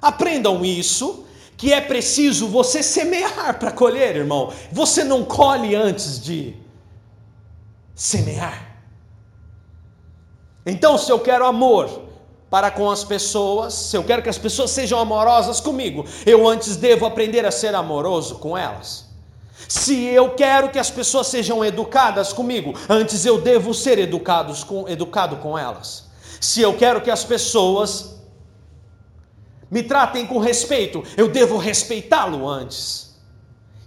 [0.00, 4.50] aprendam isso que é preciso você semear para colher, irmão.
[4.72, 6.56] Você não colhe antes de
[7.94, 8.74] semear.
[10.64, 12.04] Então, se eu quero amor
[12.48, 16.76] para com as pessoas, se eu quero que as pessoas sejam amorosas comigo, eu antes
[16.76, 19.10] devo aprender a ser amoroso com elas.
[19.68, 24.88] Se eu quero que as pessoas sejam educadas comigo, antes eu devo ser educados com,
[24.88, 26.11] educado com elas.
[26.42, 28.16] Se eu quero que as pessoas
[29.70, 33.14] me tratem com respeito, eu devo respeitá-lo antes.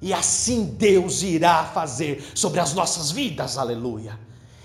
[0.01, 4.17] E assim Deus irá fazer sobre as nossas vidas, aleluia.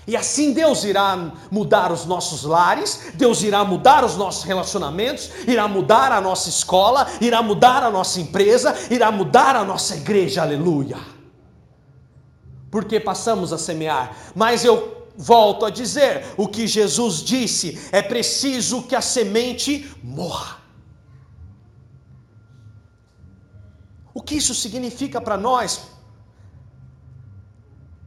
[0.07, 5.67] E assim Deus irá mudar os nossos lares, Deus irá mudar os nossos relacionamentos, irá
[5.67, 10.97] mudar a nossa escola, irá mudar a nossa empresa, irá mudar a nossa igreja, aleluia.
[12.71, 18.83] Porque passamos a semear, mas eu volto a dizer, o que Jesus disse, é preciso
[18.83, 20.59] que a semente morra.
[24.13, 25.81] O que isso significa para nós?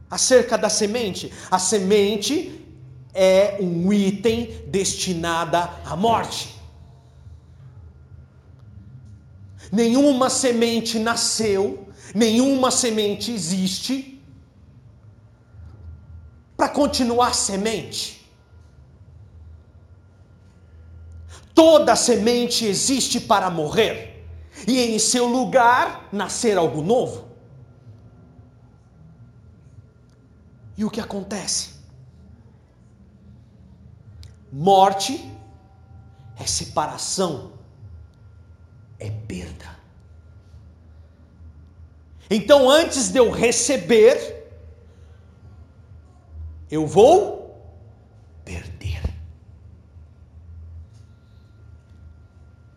[0.09, 2.63] Acerca da semente, a semente
[3.13, 6.53] é um item destinada à morte.
[9.71, 14.14] Nenhuma semente nasceu, nenhuma semente existe
[16.65, 18.27] para continuar semente.
[21.53, 24.25] Toda semente existe para morrer
[24.67, 27.27] e em seu lugar nascer algo novo.
[30.75, 31.75] E o que acontece?
[34.51, 35.31] Morte
[36.35, 37.53] é separação,
[38.97, 39.69] é perda.
[42.27, 44.44] Então, antes de eu receber,
[46.69, 47.59] eu vou
[48.43, 49.01] perder.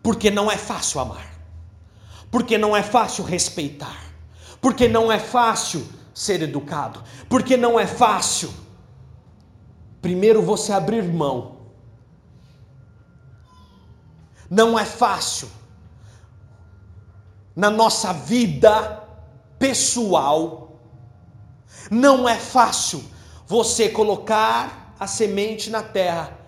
[0.01, 1.29] Porque não é fácil amar
[2.31, 3.97] porque não é fácil respeitar,
[4.61, 8.53] porque não é fácil ser educado, porque não é fácil.
[10.01, 11.57] Primeiro você abrir mão.
[14.49, 15.49] Não é fácil
[17.55, 19.03] na nossa vida
[19.57, 20.79] pessoal.
[21.91, 23.03] Não é fácil
[23.49, 26.39] você colocar a semente na terra,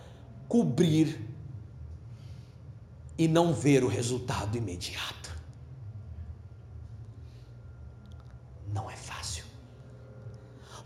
[0.48, 1.28] cobrir
[3.18, 5.22] e não ver o resultado imediato.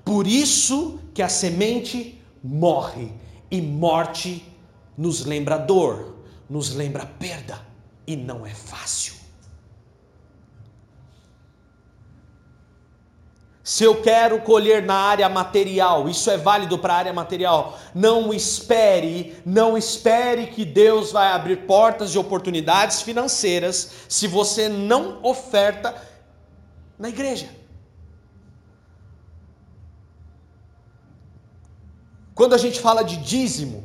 [0.06, 3.12] Por isso que a semente morre
[3.50, 4.48] e morte
[4.96, 6.16] nos lembra dor,
[6.48, 7.60] nos lembra perda
[8.06, 9.25] e não é fácil.
[13.66, 17.80] Se eu quero colher na área material, isso é válido para a área material.
[17.96, 25.20] Não espere, não espere que Deus vai abrir portas de oportunidades financeiras se você não
[25.24, 25.96] oferta
[27.00, 27.50] na igreja.
[32.36, 33.84] Quando a gente fala de dízimo,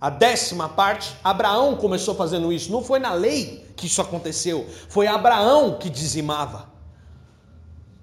[0.00, 2.72] a décima parte, Abraão começou fazendo isso.
[2.72, 6.72] Não foi na lei que isso aconteceu, foi Abraão que dizimava.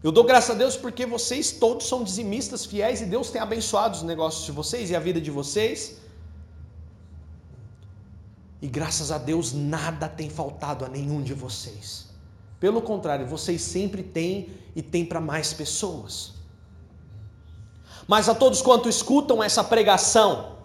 [0.04, 3.96] Eu dou graças a Deus porque vocês todos são dizimistas fiéis e Deus tem abençoado
[3.98, 5.98] os negócios de vocês e a vida de vocês.
[8.62, 12.08] E graças a Deus nada tem faltado a nenhum de vocês.
[12.60, 16.34] Pelo contrário, vocês sempre têm e têm para mais pessoas.
[18.08, 20.58] Mas a todos quanto escutam essa pregação,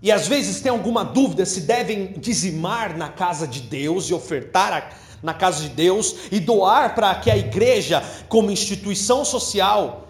[0.00, 4.72] e às vezes tem alguma dúvida se devem dizimar na casa de Deus e ofertar
[4.72, 10.08] a, na casa de Deus e doar para que a igreja, como instituição social,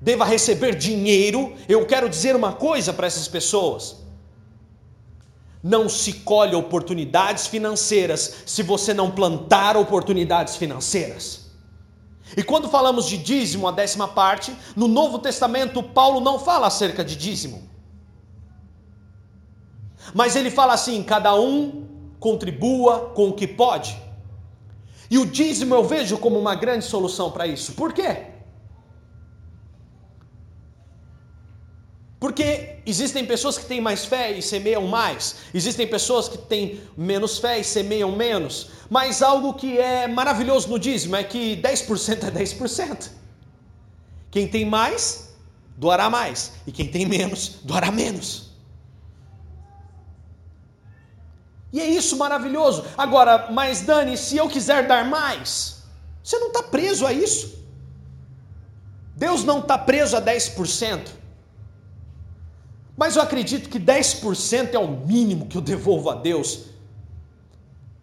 [0.00, 3.96] deva receber dinheiro, eu quero dizer uma coisa para essas pessoas.
[5.62, 11.50] Não se colhe oportunidades financeiras se você não plantar oportunidades financeiras.
[12.36, 17.04] E quando falamos de dízimo, a décima parte, no Novo Testamento, Paulo não fala acerca
[17.04, 17.68] de dízimo.
[20.14, 21.86] Mas ele fala assim: cada um
[22.20, 24.00] contribua com o que pode.
[25.10, 27.72] E o dízimo eu vejo como uma grande solução para isso.
[27.72, 28.26] Por quê?
[32.20, 37.38] Porque existem pessoas que têm mais fé e semeiam mais, existem pessoas que têm menos
[37.38, 42.30] fé e semeiam menos, mas algo que é maravilhoso no dízimo é que 10% é
[42.30, 43.10] 10%.
[44.30, 45.34] Quem tem mais,
[45.78, 48.49] doará mais, e quem tem menos, doará menos.
[51.72, 52.84] E é isso maravilhoso.
[52.96, 55.82] Agora, mas Dani, se eu quiser dar mais,
[56.22, 57.58] você não está preso a isso.
[59.16, 61.08] Deus não está preso a 10%.
[62.96, 66.69] Mas eu acredito que 10% é o mínimo que eu devolvo a Deus.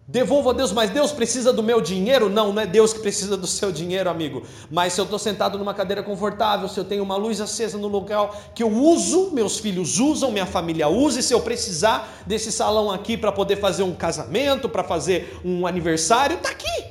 [0.10, 2.30] Devolvo a Deus, mas Deus precisa do meu dinheiro?
[2.30, 4.44] Não, não é Deus que precisa do seu dinheiro, amigo.
[4.72, 7.90] Mas se eu estou sentado numa cadeira confortável, se eu tenho uma luz acesa no
[7.90, 12.54] local que eu uso, meus filhos usam, minha família usa, e se eu precisar desse
[12.54, 16.86] salão aqui para poder fazer um casamento, para fazer um aniversário, está aqui.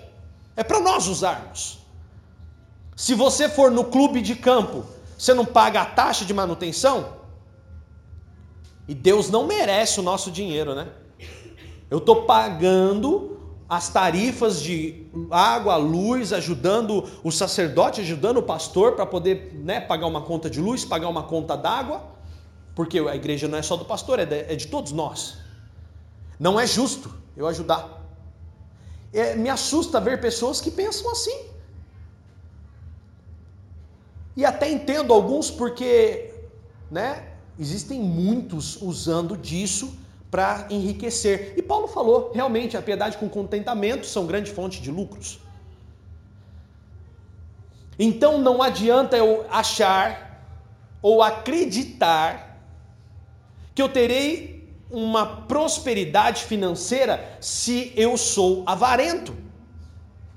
[0.55, 1.79] É para nós usarmos.
[2.95, 4.85] Se você for no clube de campo,
[5.17, 7.17] você não paga a taxa de manutenção?
[8.87, 10.89] E Deus não merece o nosso dinheiro, né?
[11.91, 19.05] Eu estou pagando as tarifas de água, luz, ajudando o sacerdote, ajudando o pastor para
[19.07, 22.05] poder né, pagar uma conta de luz, pagar uma conta d'água,
[22.74, 25.39] porque a igreja não é só do pastor, é de, é de todos nós.
[26.39, 28.05] Não é justo eu ajudar.
[29.12, 31.47] É, me assusta ver pessoas que pensam assim.
[34.37, 36.34] E até entendo alguns porque,
[36.91, 39.95] né, Existem muitos usando disso
[40.37, 41.55] para enriquecer.
[41.57, 45.39] E Paulo falou, realmente, a piedade com contentamento são grande fonte de lucros.
[47.99, 50.45] Então não adianta eu achar
[51.01, 52.61] ou acreditar
[53.74, 59.34] que eu terei uma prosperidade financeira se eu sou avarento.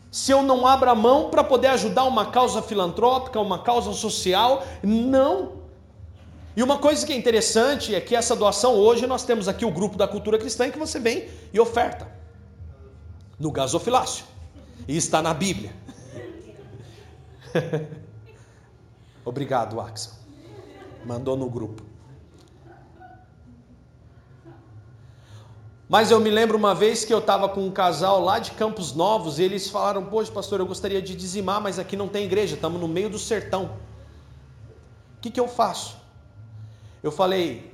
[0.09, 4.65] Se eu não abro a mão para poder ajudar uma causa filantrópica, uma causa social,
[4.81, 5.58] não.
[6.59, 9.71] E uma coisa que é interessante é que essa doação hoje nós temos aqui o
[9.71, 12.05] grupo da cultura cristã que você vem e oferta
[13.39, 14.25] no gasofilácio.
[14.85, 15.73] E está na Bíblia.
[19.23, 20.11] Obrigado, Axel.
[21.05, 21.81] Mandou no grupo.
[25.87, 28.93] Mas eu me lembro uma vez que eu estava com um casal lá de Campos
[28.93, 32.55] Novos e eles falaram: Poxa, pastor, eu gostaria de dizimar, mas aqui não tem igreja,
[32.55, 33.77] estamos no meio do sertão.
[35.15, 36.08] O que, que eu faço?
[37.01, 37.73] Eu falei,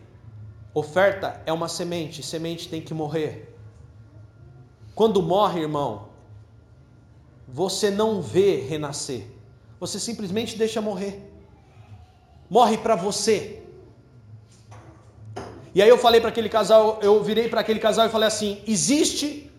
[0.73, 3.55] oferta é uma semente, semente tem que morrer.
[4.93, 6.09] Quando morre, irmão,
[7.47, 9.27] você não vê renascer,
[9.79, 11.31] você simplesmente deixa morrer.
[12.49, 13.63] Morre para você.
[15.73, 18.61] E aí eu falei para aquele casal, eu virei para aquele casal e falei assim:
[18.65, 19.51] existe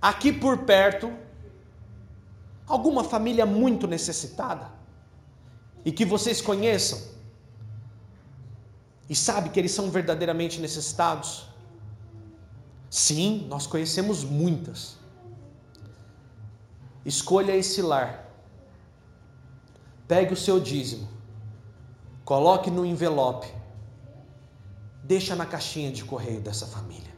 [0.00, 1.12] aqui por perto
[2.66, 4.70] alguma família muito necessitada
[5.84, 7.11] e que vocês conheçam?
[9.12, 11.46] E sabe que eles são verdadeiramente necessitados?
[12.88, 14.96] Sim, nós conhecemos muitas.
[17.04, 18.26] Escolha esse lar.
[20.08, 21.06] Pegue o seu dízimo.
[22.24, 23.46] Coloque no envelope.
[25.04, 27.12] Deixa na caixinha de correio dessa família.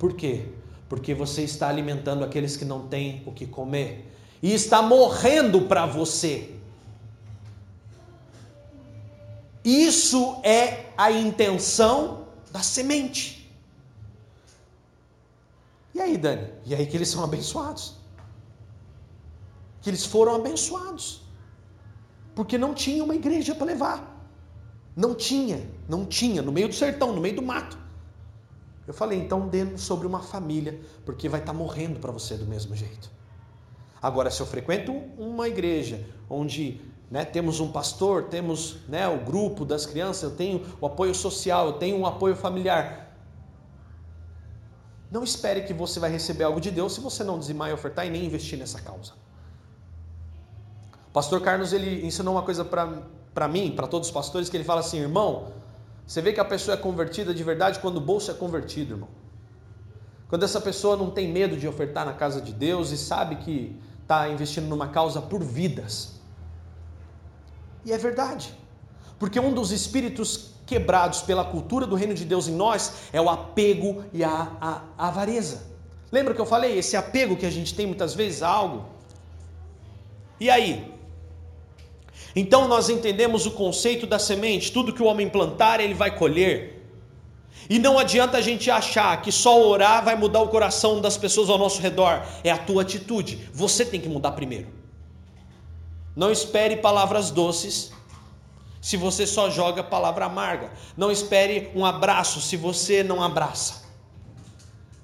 [0.00, 0.48] Por quê?
[0.88, 4.12] Porque você está alimentando aqueles que não têm o que comer
[4.42, 6.60] e está morrendo para você.
[9.64, 13.50] Isso é a intenção da semente.
[15.94, 16.48] E aí, Dani?
[16.64, 17.96] E aí que eles são abençoados.
[19.80, 21.22] Que eles foram abençoados.
[22.34, 24.12] Porque não tinha uma igreja para levar.
[24.96, 27.78] Não tinha, não tinha, no meio do sertão, no meio do mato.
[28.86, 32.46] Eu falei, então dê sobre uma família, porque vai estar tá morrendo para você do
[32.46, 33.10] mesmo jeito.
[34.02, 36.80] Agora, se eu frequento uma igreja onde
[37.12, 37.26] né?
[37.26, 41.72] Temos um pastor, temos né, o grupo das crianças, eu tenho o apoio social, eu
[41.74, 43.14] tenho um apoio familiar.
[45.10, 48.06] Não espere que você vai receber algo de Deus se você não dizimar e ofertar
[48.06, 49.12] e nem investir nessa causa.
[51.06, 54.64] O pastor Carlos ele ensinou uma coisa para mim, para todos os pastores, que ele
[54.64, 55.52] fala assim, irmão,
[56.06, 59.10] você vê que a pessoa é convertida de verdade quando o bolso é convertido, irmão.
[60.30, 63.78] Quando essa pessoa não tem medo de ofertar na casa de Deus e sabe que
[64.00, 66.21] está investindo numa causa por vidas.
[67.84, 68.52] E é verdade.
[69.18, 73.28] Porque um dos espíritos quebrados pela cultura do reino de Deus em nós é o
[73.28, 75.70] apego e a, a, a avareza.
[76.10, 76.78] Lembra que eu falei?
[76.78, 78.84] Esse apego que a gente tem muitas vezes a algo.
[80.38, 80.92] E aí?
[82.34, 86.80] Então nós entendemos o conceito da semente: tudo que o homem plantar, ele vai colher.
[87.68, 91.48] E não adianta a gente achar que só orar vai mudar o coração das pessoas
[91.48, 92.22] ao nosso redor.
[92.42, 93.48] É a tua atitude.
[93.52, 94.81] Você tem que mudar primeiro.
[96.14, 97.92] Não espere palavras doces
[98.80, 100.72] se você só joga palavra amarga.
[100.96, 103.82] Não espere um abraço se você não abraça.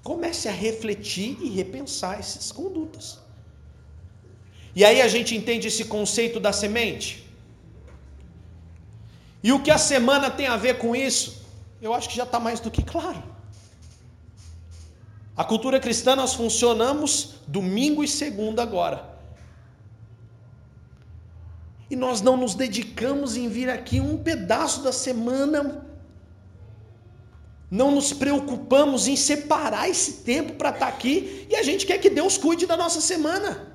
[0.02, 3.18] Comece a refletir e repensar essas condutas.
[4.74, 7.28] E aí a gente entende esse conceito da semente.
[9.42, 11.42] E o que a semana tem a ver com isso?
[11.80, 13.22] Eu acho que já está mais do que claro.
[15.36, 19.17] A cultura cristã nós funcionamos domingo e segunda agora.
[21.90, 25.86] E nós não nos dedicamos em vir aqui um pedaço da semana.
[27.70, 31.98] Não nos preocupamos em separar esse tempo para estar tá aqui e a gente quer
[31.98, 33.66] que Deus cuide da nossa semana.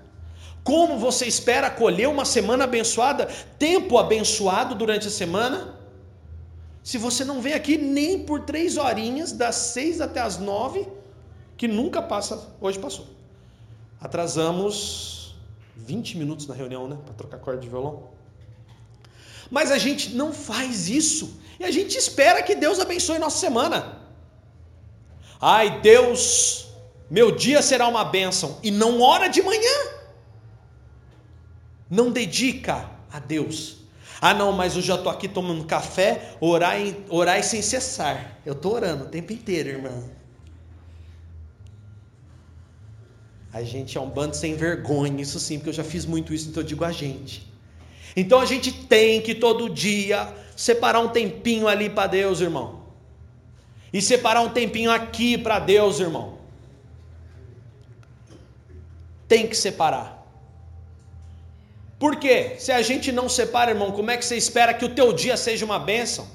[0.64, 3.28] Como você espera colher uma semana abençoada,
[3.59, 5.78] tempo abençoado durante a semana?
[6.82, 10.88] Se você não vem aqui nem por três horinhas, das seis até as nove,
[11.57, 13.07] que nunca passa, hoje passou.
[13.99, 15.12] Atrasamos
[15.76, 16.97] 20 minutos na reunião, né?
[17.05, 18.09] Para trocar corda de violão.
[19.49, 21.39] Mas a gente não faz isso.
[21.59, 24.01] E a gente espera que Deus abençoe nossa semana.
[25.39, 26.69] Ai, Deus,
[27.09, 28.59] meu dia será uma bênção.
[28.63, 29.78] E não ora de manhã.
[31.89, 33.84] Não dedica a Deus
[34.26, 36.78] ah, não, mas eu já estou aqui tomando café, orar,
[37.09, 38.38] orar sem cessar.
[38.45, 40.09] Eu estou orando o tempo inteiro, irmão.
[43.54, 46.49] A gente é um bando sem vergonha, isso sim, porque eu já fiz muito isso,
[46.49, 47.47] então eu digo a gente.
[48.16, 52.82] Então a gente tem que todo dia separar um tempinho ali para Deus, irmão.
[53.91, 56.39] E separar um tempinho aqui para Deus, irmão.
[59.28, 60.24] Tem que separar.
[61.99, 62.56] Por quê?
[62.58, 65.38] Se a gente não separa, irmão, como é que você espera que o teu dia
[65.38, 66.28] seja uma bênção?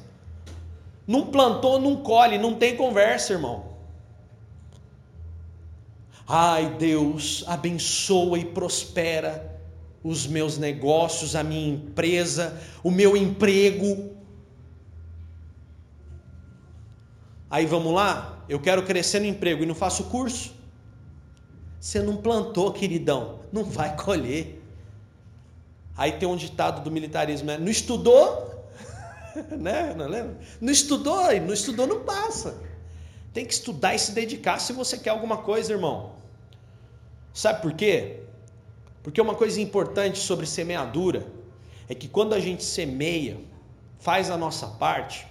[1.05, 3.78] Não plantou, não colhe, não tem conversa, irmão.
[6.29, 9.59] Ai, Deus, abençoa e prospera
[10.05, 14.11] os meus negócios, a minha empresa, o meu emprego.
[17.49, 20.53] Aí vamos lá, eu quero crescer no emprego e não faço curso.
[21.81, 24.62] Você não plantou, queridão, não vai colher.
[25.97, 27.57] Aí tem um ditado do militarismo, né?
[27.57, 28.68] Não estudou,
[29.59, 29.95] né?
[29.97, 30.37] Não lembra?
[30.61, 32.61] Não estudou, não estudou não passa.
[33.33, 36.18] Tem que estudar e se dedicar se você quer alguma coisa, irmão.
[37.39, 38.24] Sabe por quê?
[39.01, 41.24] Porque uma coisa importante sobre semeadura
[41.89, 43.39] é que quando a gente semeia,
[44.01, 45.24] faz a nossa parte,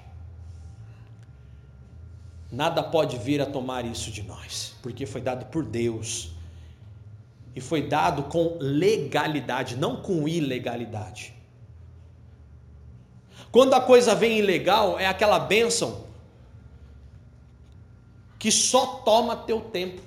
[2.50, 6.32] nada pode vir a tomar isso de nós, porque foi dado por Deus
[7.54, 11.34] e foi dado com legalidade, não com ilegalidade.
[13.52, 16.06] Quando a coisa vem ilegal, é aquela bênção
[18.40, 20.02] que só toma teu tempo,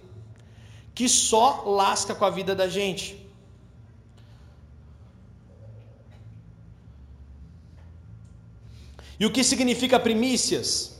[0.95, 3.19] que só lasca com a vida da gente.
[9.19, 10.99] E o que significa primícias?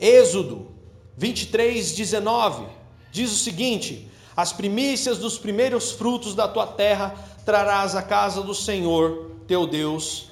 [0.00, 0.68] Êxodo
[1.16, 2.66] 23, 19
[3.12, 7.14] diz o seguinte: as primícias dos primeiros frutos da tua terra
[7.44, 10.26] trarás à casa do Senhor teu Deus.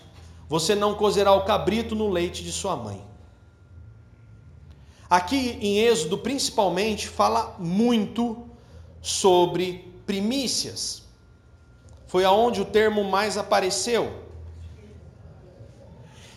[0.49, 3.03] Você não cozerá o cabrito no leite de sua mãe.
[5.09, 8.49] Aqui em Êxodo, principalmente, fala muito
[9.01, 11.03] sobre primícias.
[12.07, 14.25] Foi aonde o termo mais apareceu.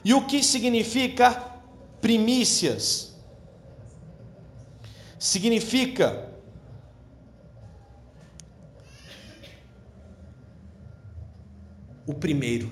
[0.03, 1.31] E o que significa
[2.01, 3.15] primícias?
[5.19, 6.27] Significa
[12.05, 12.71] o primeiro,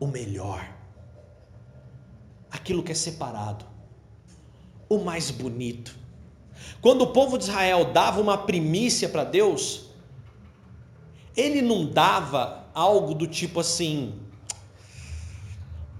[0.00, 0.68] o melhor,
[2.50, 3.69] aquilo que é separado,
[4.90, 5.96] o mais bonito.
[6.82, 9.86] Quando o povo de Israel dava uma primícia para Deus,
[11.36, 14.20] ele não dava algo do tipo assim: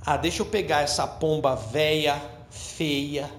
[0.05, 2.21] ah, deixa eu pegar essa pomba velha,
[2.51, 3.31] feia,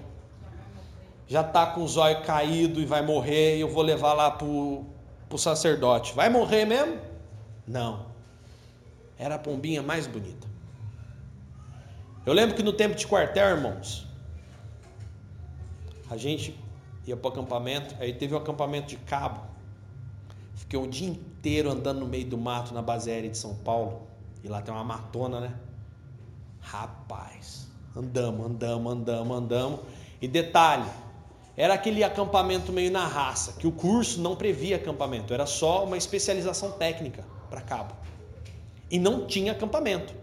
[1.28, 4.84] já tá com o zóio caído e vai morrer, eu vou levar lá pro,
[5.28, 6.14] pro sacerdote.
[6.14, 6.98] Vai morrer mesmo?
[7.66, 8.06] Não.
[9.18, 10.46] Era a pombinha mais bonita.
[12.24, 14.06] Eu lembro que no tempo de quartel, irmãos,
[16.12, 16.54] a gente
[17.06, 19.40] ia para o acampamento, aí teve um acampamento de cabo.
[20.54, 24.02] Fiquei o dia inteiro andando no meio do mato na base aérea de São Paulo.
[24.44, 25.54] E lá tem uma matona, né?
[26.60, 29.80] Rapaz, andamos, andamos, andamos, andamos.
[30.20, 30.88] E detalhe,
[31.56, 35.96] era aquele acampamento meio na raça, que o curso não previa acampamento, era só uma
[35.96, 37.94] especialização técnica para cabo.
[38.90, 40.14] E não tinha acampamento.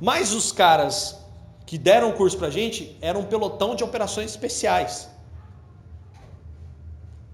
[0.00, 1.23] Mas os caras
[1.66, 5.08] que deram o curso para a gente eram um pelotão de operações especiais.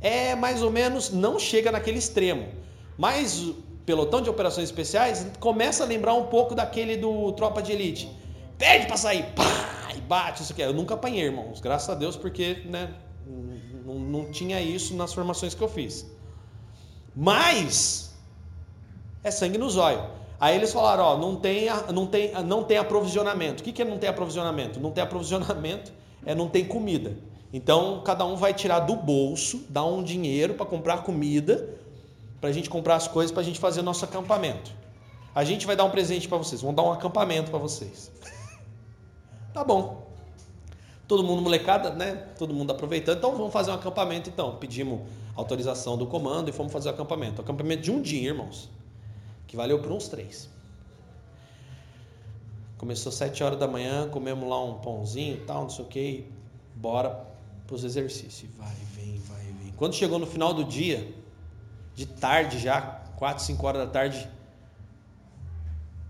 [0.00, 2.48] É mais ou menos, não chega naquele extremo,
[2.96, 3.52] mas
[3.84, 8.08] pelotão de operações especiais começa a lembrar um pouco daquele do Tropa de Elite.
[8.56, 10.62] Pede para sair, pá, e bate, isso aqui.
[10.62, 12.94] Eu nunca apanhei, irmãos, graças a Deus, porque né,
[13.84, 16.06] não, não tinha isso nas formações que eu fiz.
[17.14, 18.14] Mas
[19.22, 20.19] é sangue no zóio.
[20.40, 23.60] Aí eles falaram, ó, não tem, não tem, não tem aprovisionamento.
[23.60, 24.80] O que, que é não tem aprovisionamento?
[24.80, 25.92] Não tem aprovisionamento
[26.24, 27.14] é não tem comida.
[27.52, 31.68] Então cada um vai tirar do bolso, dar um dinheiro para comprar comida,
[32.40, 34.72] para a gente comprar as coisas para a gente fazer nosso acampamento.
[35.34, 38.10] A gente vai dar um presente para vocês, vamos dar um acampamento para vocês.
[39.52, 40.08] tá bom.
[41.06, 42.28] Todo mundo molecada, né?
[42.38, 43.18] Todo mundo aproveitando.
[43.18, 44.56] Então vamos fazer um acampamento então.
[44.56, 45.00] Pedimos
[45.36, 47.42] autorização do comando e fomos fazer o acampamento.
[47.42, 48.70] acampamento de um dia, irmãos
[49.50, 50.48] que valeu por uns três.
[52.78, 56.24] Começou sete horas da manhã, comemos lá um pãozinho e tal, não sei o que,
[56.76, 57.26] bora
[57.66, 58.48] para os exercícios.
[58.56, 59.72] Vai, vem, vai, vem.
[59.76, 61.12] Quando chegou no final do dia,
[61.96, 62.80] de tarde já,
[63.16, 64.30] quatro, cinco horas da tarde,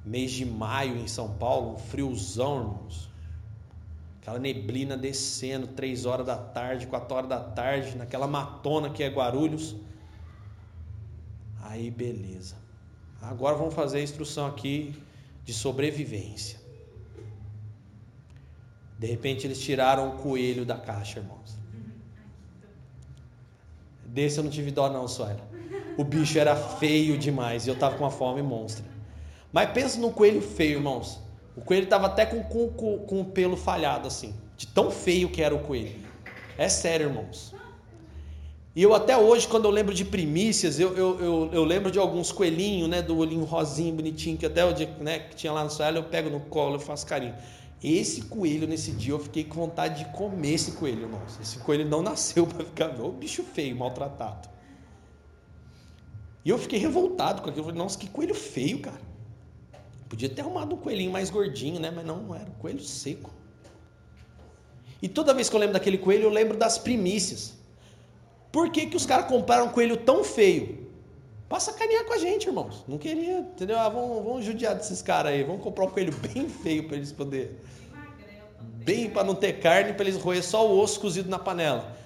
[0.05, 3.11] mês de maio em São Paulo, um friozão, irmãos.
[4.21, 9.09] Aquela neblina descendo, três horas da tarde, quatro horas da tarde, naquela matona que é
[9.09, 9.77] Guarulhos.
[11.63, 12.61] Aí beleza.
[13.21, 14.95] Agora vamos fazer a instrução aqui
[15.45, 16.59] de sobrevivência.
[18.99, 21.59] De repente eles tiraram o coelho da caixa, irmãos.
[24.05, 25.49] Desse eu não tive dó não, Suela.
[25.97, 28.85] O bicho era feio demais e eu tava com uma fome monstra.
[29.53, 31.21] Mas pensa no coelho feio, irmãos.
[31.57, 34.35] O coelho tava até com, com, com o pelo falhado assim.
[34.57, 36.01] De tão feio que era o coelho.
[36.57, 37.55] É sério, irmãos.
[38.75, 41.99] E eu até hoje, quando eu lembro de primícias, eu, eu, eu, eu lembro de
[41.99, 43.03] alguns coelhinhos, né?
[43.03, 46.05] Do olhinho rosinho, bonitinho, que até o dia né, que tinha lá no céu, eu
[46.05, 47.35] pego no colo e faço carinho.
[47.83, 51.43] Esse coelho, nesse dia, eu fiquei com vontade de comer esse coelho, nossa.
[51.43, 54.49] Esse coelho não nasceu para ficar, ô bicho feio, maltratado.
[56.45, 57.63] E eu fiquei revoltado com aquilo.
[57.63, 59.01] Eu falei, nossa, que coelho feio, cara.
[60.09, 61.91] Podia ter arrumado um coelhinho mais gordinho, né?
[61.91, 63.33] Mas não, não era um coelho seco.
[65.03, 67.60] E toda vez que eu lembro daquele coelho, eu lembro das primícias.
[68.53, 70.89] Por que, que os caras compraram um coelho tão feio?
[71.49, 72.85] Pra sacanear com a gente, irmãos.
[72.87, 73.79] Não queria, entendeu?
[73.79, 75.43] Ah, vamos, vamos judiar desses caras aí.
[75.43, 77.51] Vamos comprar um coelho bem feio para eles poderem.
[78.85, 81.97] Bem para não ter carne, para eles roer só o osso cozido na panela.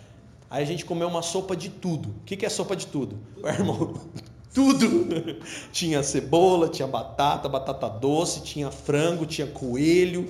[0.50, 2.08] Aí a gente comeu uma sopa de tudo.
[2.08, 3.18] O que, que é sopa de tudo?
[3.36, 3.48] tudo.
[3.48, 4.00] Irmão,
[4.52, 5.40] tudo.
[5.72, 10.26] tinha cebola, tinha batata, batata doce, tinha frango, tinha coelho.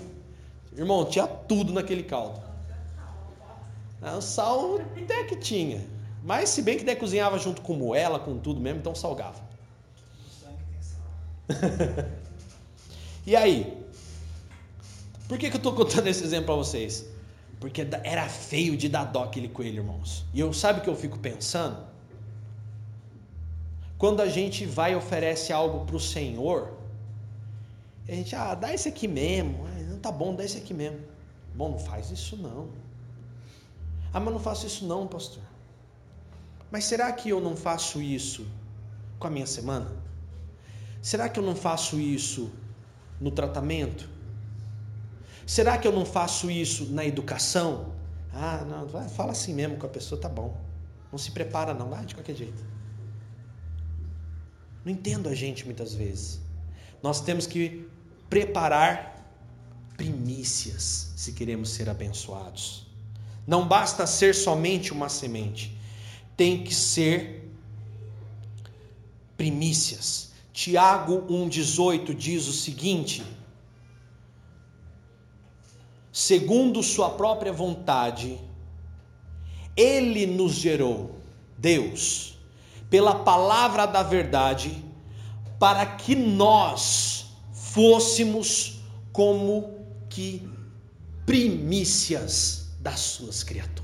[0.76, 2.42] Irmão, tinha tudo naquele caldo.
[4.02, 5.93] Ah, o sal até que tinha.
[6.24, 9.42] Mas se bem que daí cozinhava junto com moela, com tudo mesmo, então salgava.
[13.26, 13.78] e aí?
[15.28, 17.06] Por que, que eu estou contando esse exemplo para vocês?
[17.60, 20.24] Porque era feio de dar dó aquele coelho, irmãos.
[20.32, 21.84] E eu sabe o que eu fico pensando?
[23.98, 26.72] Quando a gente vai e oferece algo para o Senhor,
[28.08, 29.66] a gente, ah, dá esse aqui mesmo.
[29.90, 31.00] Não tá bom, dá esse aqui mesmo.
[31.54, 32.70] Bom, não faz isso não.
[34.10, 35.42] Ah, mas não faço isso não, pastor.
[36.70, 38.46] Mas será que eu não faço isso
[39.18, 39.90] com a minha semana?
[41.00, 42.50] Será que eu não faço isso
[43.20, 44.08] no tratamento?
[45.46, 47.92] Será que eu não faço isso na educação?
[48.32, 50.58] Ah, não, fala assim mesmo com a pessoa, tá bom.
[51.12, 52.64] Não se prepara não, vai de qualquer jeito.
[54.84, 56.40] Não entendo a gente muitas vezes.
[57.02, 57.88] Nós temos que
[58.28, 59.14] preparar
[59.96, 62.86] primícias se queremos ser abençoados.
[63.46, 65.78] Não basta ser somente uma semente
[66.36, 67.50] tem que ser
[69.36, 70.32] primícias.
[70.52, 73.24] Tiago 1,18 diz o seguinte:
[76.12, 78.40] segundo Sua própria vontade,
[79.76, 81.18] Ele nos gerou,
[81.58, 82.38] Deus,
[82.88, 84.84] pela palavra da verdade,
[85.58, 88.80] para que nós fôssemos
[89.12, 89.74] como
[90.08, 90.48] que
[91.26, 93.83] primícias das Suas criaturas.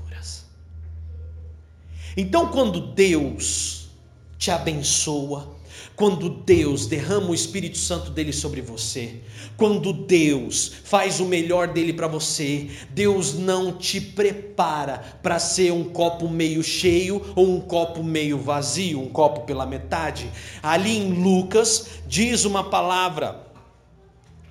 [2.15, 3.89] Então, quando Deus
[4.37, 5.55] te abençoa,
[5.95, 9.21] quando Deus derrama o Espírito Santo dele sobre você,
[9.55, 15.83] quando Deus faz o melhor dele para você, Deus não te prepara para ser um
[15.83, 20.29] copo meio cheio ou um copo meio vazio, um copo pela metade.
[20.63, 23.45] Ali em Lucas diz uma palavra,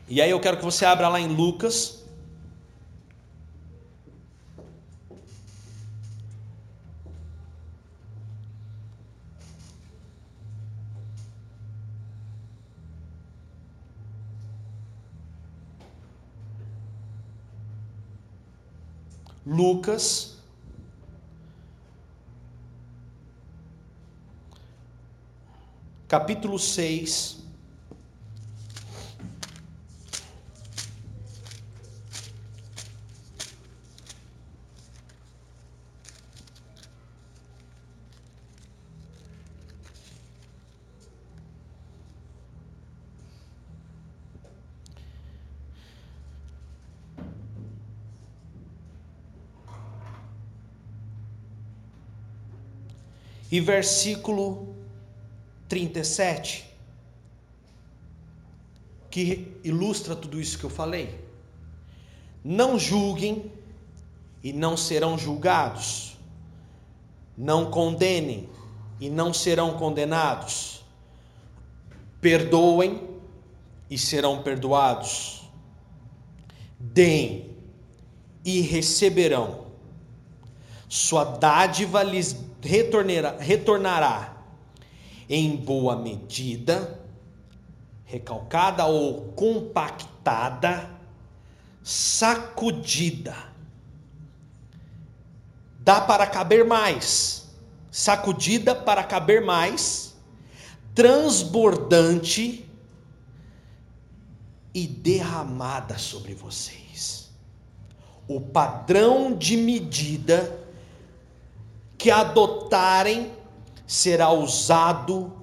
[0.09, 2.05] e aí eu quero que você abra lá em Lucas
[19.61, 20.39] Lucas,
[26.09, 27.50] capítulo 6.
[53.61, 54.75] E versículo
[55.69, 56.65] 37,
[59.11, 61.23] que ilustra tudo isso que eu falei.
[62.43, 63.53] Não julguem
[64.43, 66.17] e não serão julgados.
[67.37, 68.49] Não condenem
[68.99, 70.83] e não serão condenados.
[72.19, 73.09] Perdoem
[73.91, 75.43] e serão perdoados.
[76.79, 77.51] Deem
[78.43, 79.67] e receberão.
[80.89, 84.37] Sua dádiva lhes retornará, retornará
[85.29, 87.01] em boa medida,
[88.05, 90.91] recalcada ou compactada,
[91.83, 93.37] sacudida.
[95.79, 97.49] Dá para caber mais,
[97.91, 100.17] sacudida para caber mais,
[100.95, 102.69] transbordante
[104.75, 107.31] e derramada sobre vocês.
[108.29, 110.60] O padrão de medida
[112.01, 113.31] que adotarem
[113.87, 115.37] será usado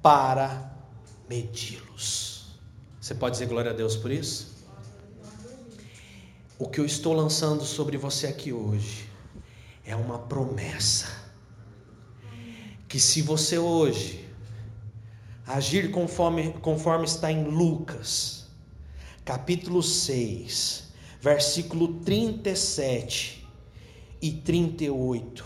[0.00, 0.74] para
[1.28, 2.56] medi-los.
[2.98, 4.48] Você pode dizer glória a Deus por isso?
[6.58, 9.10] O que eu estou lançando sobre você aqui hoje
[9.84, 11.08] é uma promessa.
[12.88, 14.26] Que se você hoje
[15.46, 18.46] agir conforme, conforme está em Lucas,
[19.22, 20.84] capítulo 6,
[21.20, 23.39] versículo 37,
[24.22, 25.44] e 38,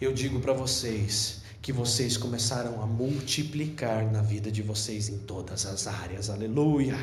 [0.00, 5.64] eu digo para vocês que vocês começaram a multiplicar na vida de vocês em todas
[5.64, 6.28] as áreas.
[6.28, 6.96] Aleluia.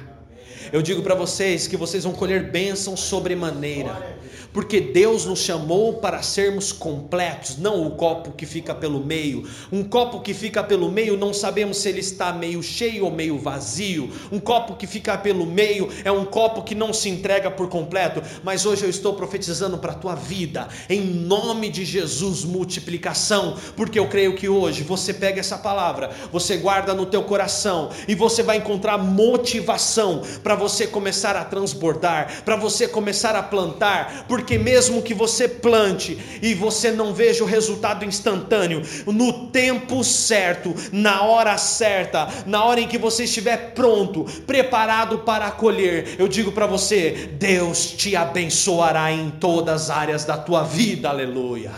[0.73, 4.19] Eu digo para vocês que vocês vão colher bênçãos sobremaneira
[4.53, 9.47] porque Deus nos chamou para sermos completos, não o copo que fica pelo meio.
[9.71, 13.37] Um copo que fica pelo meio, não sabemos se ele está meio cheio ou meio
[13.37, 14.09] vazio.
[14.31, 18.21] Um copo que fica pelo meio é um copo que não se entrega por completo.
[18.43, 23.99] Mas hoje eu estou profetizando para a tua vida, em nome de Jesus, multiplicação, porque
[23.99, 28.41] eu creio que hoje você pega essa palavra, você guarda no teu coração e você
[28.43, 35.01] vai encontrar motivação para você começar a transbordar, para você começar a plantar, porque mesmo
[35.01, 41.57] que você plante e você não veja o resultado instantâneo, no tempo certo, na hora
[41.57, 47.29] certa, na hora em que você estiver pronto, preparado para acolher, eu digo para você:
[47.39, 51.71] Deus te abençoará em todas as áreas da tua vida, aleluia.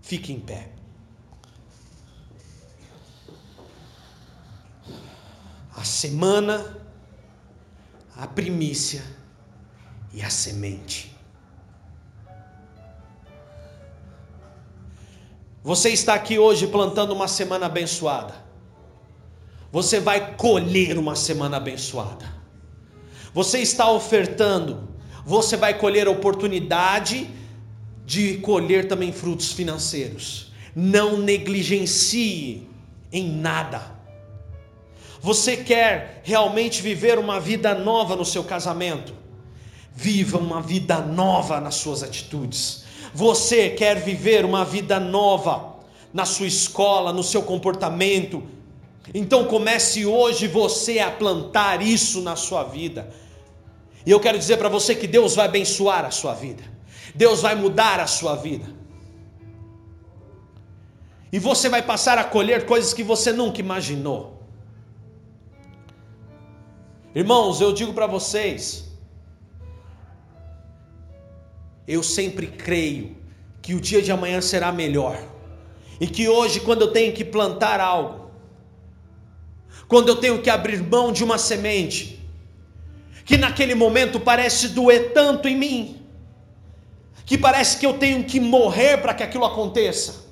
[0.00, 0.68] Fique em pé.
[5.76, 6.76] A semana,
[8.16, 9.02] a primícia
[10.22, 11.10] a semente.
[15.62, 18.34] Você está aqui hoje plantando uma semana abençoada.
[19.70, 22.40] Você vai colher uma semana abençoada.
[23.32, 24.88] Você está ofertando,
[25.24, 27.30] você vai colher a oportunidade
[28.04, 30.50] de colher também frutos financeiros.
[30.74, 32.68] Não negligencie
[33.12, 33.98] em nada.
[35.20, 39.12] Você quer realmente viver uma vida nova no seu casamento?
[39.94, 42.84] Viva uma vida nova nas suas atitudes.
[43.12, 45.76] Você quer viver uma vida nova
[46.12, 48.42] na sua escola, no seu comportamento.
[49.12, 53.12] Então comece hoje você a plantar isso na sua vida.
[54.04, 56.62] E eu quero dizer para você que Deus vai abençoar a sua vida.
[57.14, 58.66] Deus vai mudar a sua vida.
[61.32, 64.40] E você vai passar a colher coisas que você nunca imaginou.
[67.14, 68.89] Irmãos, eu digo para vocês,
[71.86, 73.16] eu sempre creio
[73.62, 75.22] que o dia de amanhã será melhor.
[76.00, 78.30] E que hoje, quando eu tenho que plantar algo,
[79.86, 82.24] quando eu tenho que abrir mão de uma semente,
[83.24, 86.06] que naquele momento parece doer tanto em mim,
[87.26, 90.28] que parece que eu tenho que morrer para que aquilo aconteça.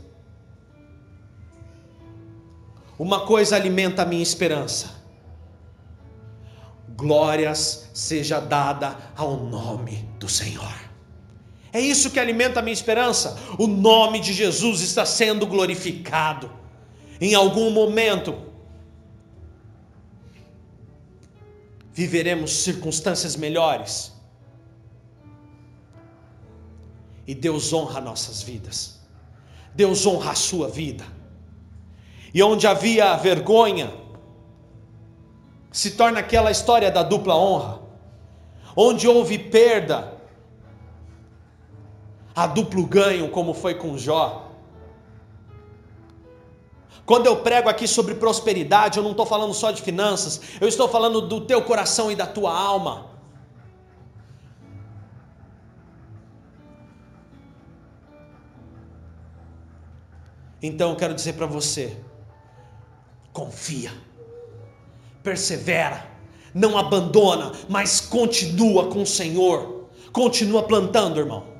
[2.98, 4.96] Uma coisa alimenta a minha esperança.
[6.96, 10.87] Glórias seja dada ao nome do Senhor.
[11.78, 13.38] É isso que alimenta a minha esperança.
[13.56, 16.50] O nome de Jesus está sendo glorificado.
[17.20, 18.34] Em algum momento,
[21.92, 24.12] viveremos circunstâncias melhores.
[27.24, 28.98] E Deus honra nossas vidas.
[29.72, 31.06] Deus honra a sua vida.
[32.34, 33.94] E onde havia vergonha,
[35.70, 37.82] se torna aquela história da dupla honra.
[38.74, 40.17] Onde houve perda,
[42.38, 44.52] a duplo ganho, como foi com Jó.
[47.04, 50.88] Quando eu prego aqui sobre prosperidade, eu não estou falando só de finanças, eu estou
[50.88, 53.10] falando do teu coração e da tua alma.
[60.62, 61.96] Então eu quero dizer para você:
[63.32, 63.92] confia,
[65.24, 66.06] persevera,
[66.54, 71.57] não abandona, mas continua com o Senhor, continua plantando, irmão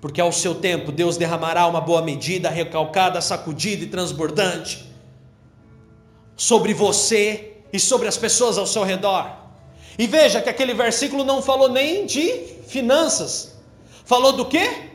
[0.00, 4.90] porque ao seu tempo Deus derramará uma boa medida, recalcada, sacudida e transbordante
[6.36, 9.30] sobre você e sobre as pessoas ao seu redor.
[9.98, 12.32] E veja que aquele versículo não falou nem de
[12.66, 13.58] finanças,
[14.04, 14.90] falou do quê?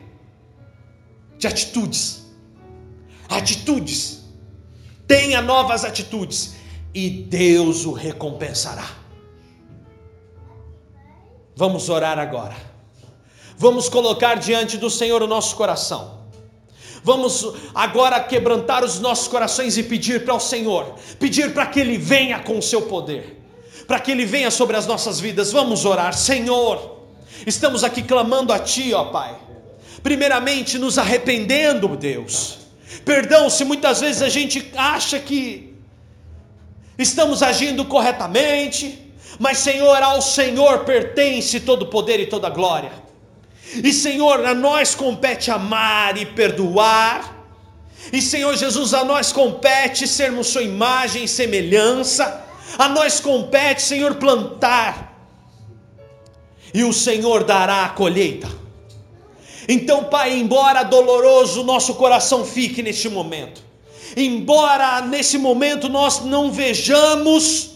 [1.37, 2.25] De atitudes.
[3.29, 4.23] Atitudes.
[5.07, 6.55] Tenha novas atitudes
[6.93, 8.89] e Deus o recompensará.
[11.55, 12.74] Vamos orar agora.
[13.57, 16.15] Vamos colocar diante do Senhor o nosso coração.
[17.03, 21.97] Vamos agora quebrantar os nossos corações e pedir para o Senhor, pedir para que Ele
[21.97, 23.41] venha com o seu poder,
[23.85, 25.51] para que Ele venha sobre as nossas vidas.
[25.51, 27.03] Vamos orar, Senhor.
[27.45, 29.37] Estamos aqui clamando a Ti, ó Pai.
[30.01, 32.57] Primeiramente, nos arrependendo, Deus.
[33.05, 35.75] Perdão se muitas vezes a gente acha que
[36.97, 43.04] estamos agindo corretamente, mas Senhor, ao Senhor pertence todo o poder e toda a glória.
[43.83, 47.35] E Senhor, a nós compete amar e perdoar.
[48.11, 52.43] E Senhor Jesus, a nós compete sermos Sua imagem e semelhança.
[52.77, 55.13] A nós compete, Senhor, plantar.
[56.73, 58.49] E o Senhor dará a colheita.
[59.67, 63.63] Então, Pai, embora doloroso nosso coração fique neste momento,
[64.15, 67.71] embora nesse momento nós não vejamos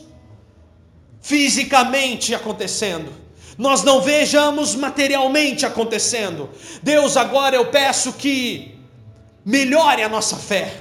[1.22, 3.12] fisicamente acontecendo,
[3.60, 6.50] nós não vejamos materialmente acontecendo.
[6.82, 8.80] Deus, agora eu peço que
[9.44, 10.74] melhore a nossa fé,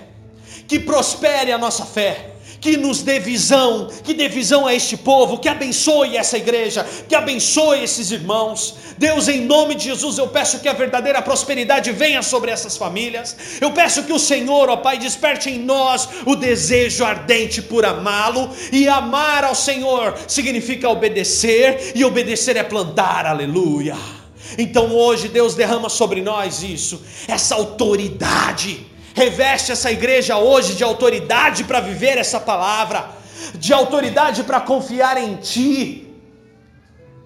[0.68, 5.38] que prospere a nossa fé, que nos dê visão, que dê visão a este povo,
[5.38, 8.74] que abençoe essa igreja, que abençoe esses irmãos.
[8.96, 13.36] Deus, em nome de Jesus, eu peço que a verdadeira prosperidade venha sobre essas famílias.
[13.60, 18.50] Eu peço que o Senhor, ó Pai, desperte em nós o desejo ardente por amá-lo,
[18.72, 23.96] e amar ao Senhor significa obedecer, e obedecer é plantar, aleluia.
[24.56, 28.86] Então hoje Deus derrama sobre nós isso, essa autoridade
[29.18, 33.10] Reveste essa igreja hoje de autoridade para viver essa palavra,
[33.56, 36.14] de autoridade para confiar em Ti.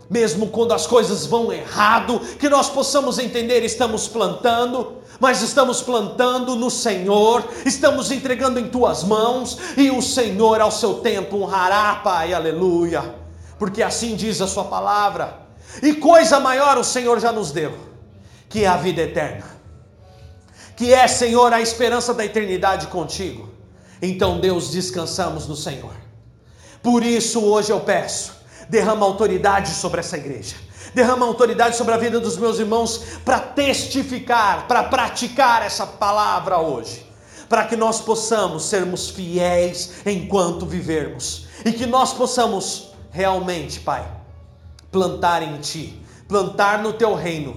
[0.09, 6.57] Mesmo quando as coisas vão errado, que nós possamos entender, estamos plantando, mas estamos plantando
[6.57, 12.33] no Senhor, estamos entregando em tuas mãos, e o Senhor ao seu tempo honrará, Pai,
[12.33, 13.15] aleluia,
[13.59, 15.41] porque assim diz a Sua palavra,
[15.83, 17.77] e coisa maior o Senhor já nos deu,
[18.49, 19.53] que é a vida eterna
[20.83, 23.49] que é, Senhor, a esperança da eternidade contigo.
[24.03, 25.93] Então, Deus, descansamos no Senhor.
[26.83, 28.35] Por isso, hoje eu peço,
[28.69, 30.57] derrama autoridade sobre essa igreja.
[30.93, 37.07] Derrama autoridade sobre a vida dos meus irmãos para testificar, para praticar essa palavra hoje.
[37.49, 41.47] Para que nós possamos sermos fiéis enquanto vivermos.
[41.65, 44.05] E que nós possamos realmente, Pai,
[44.91, 47.57] plantar em Ti, plantar no Teu reino,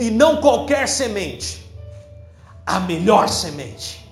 [0.00, 1.67] e não qualquer semente,
[2.68, 4.06] a melhor semente.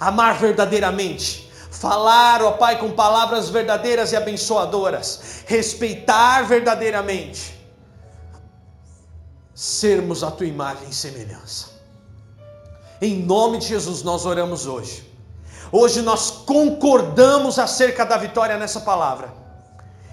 [0.00, 1.48] Amar verdadeiramente.
[1.70, 5.44] Falar, ó Pai, com palavras verdadeiras e abençoadoras.
[5.46, 7.56] Respeitar verdadeiramente.
[9.54, 11.70] Sermos a tua imagem e semelhança.
[13.00, 15.08] Em nome de Jesus nós oramos hoje.
[15.70, 19.32] Hoje nós concordamos acerca da vitória nessa palavra.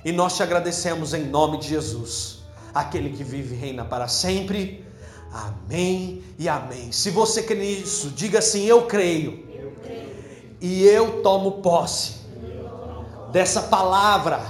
[0.05, 2.39] E nós te agradecemos em nome de Jesus,
[2.73, 4.88] aquele que vive e reina para sempre.
[5.31, 6.91] Amém e amém.
[6.91, 9.47] Se você crê nisso, diga assim: Eu creio.
[10.61, 12.15] E eu tomo posse
[13.31, 14.41] dessa palavra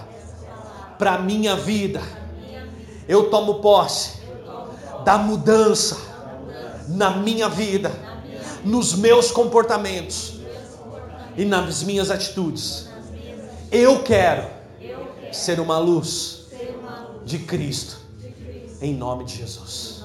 [0.98, 2.02] para minha vida.
[3.08, 4.20] Eu tomo posse
[5.04, 5.98] da mudança
[6.88, 7.92] na minha vida,
[8.64, 10.40] nos meus comportamentos
[11.38, 12.90] e nas minhas atitudes.
[13.72, 14.48] Eu quero
[15.32, 16.48] ser uma luz
[17.26, 17.98] de Cristo,
[18.82, 19.99] em nome de Jesus.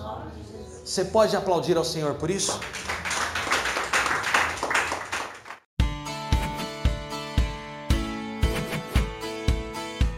[0.94, 2.60] Você pode aplaudir ao Senhor por isso?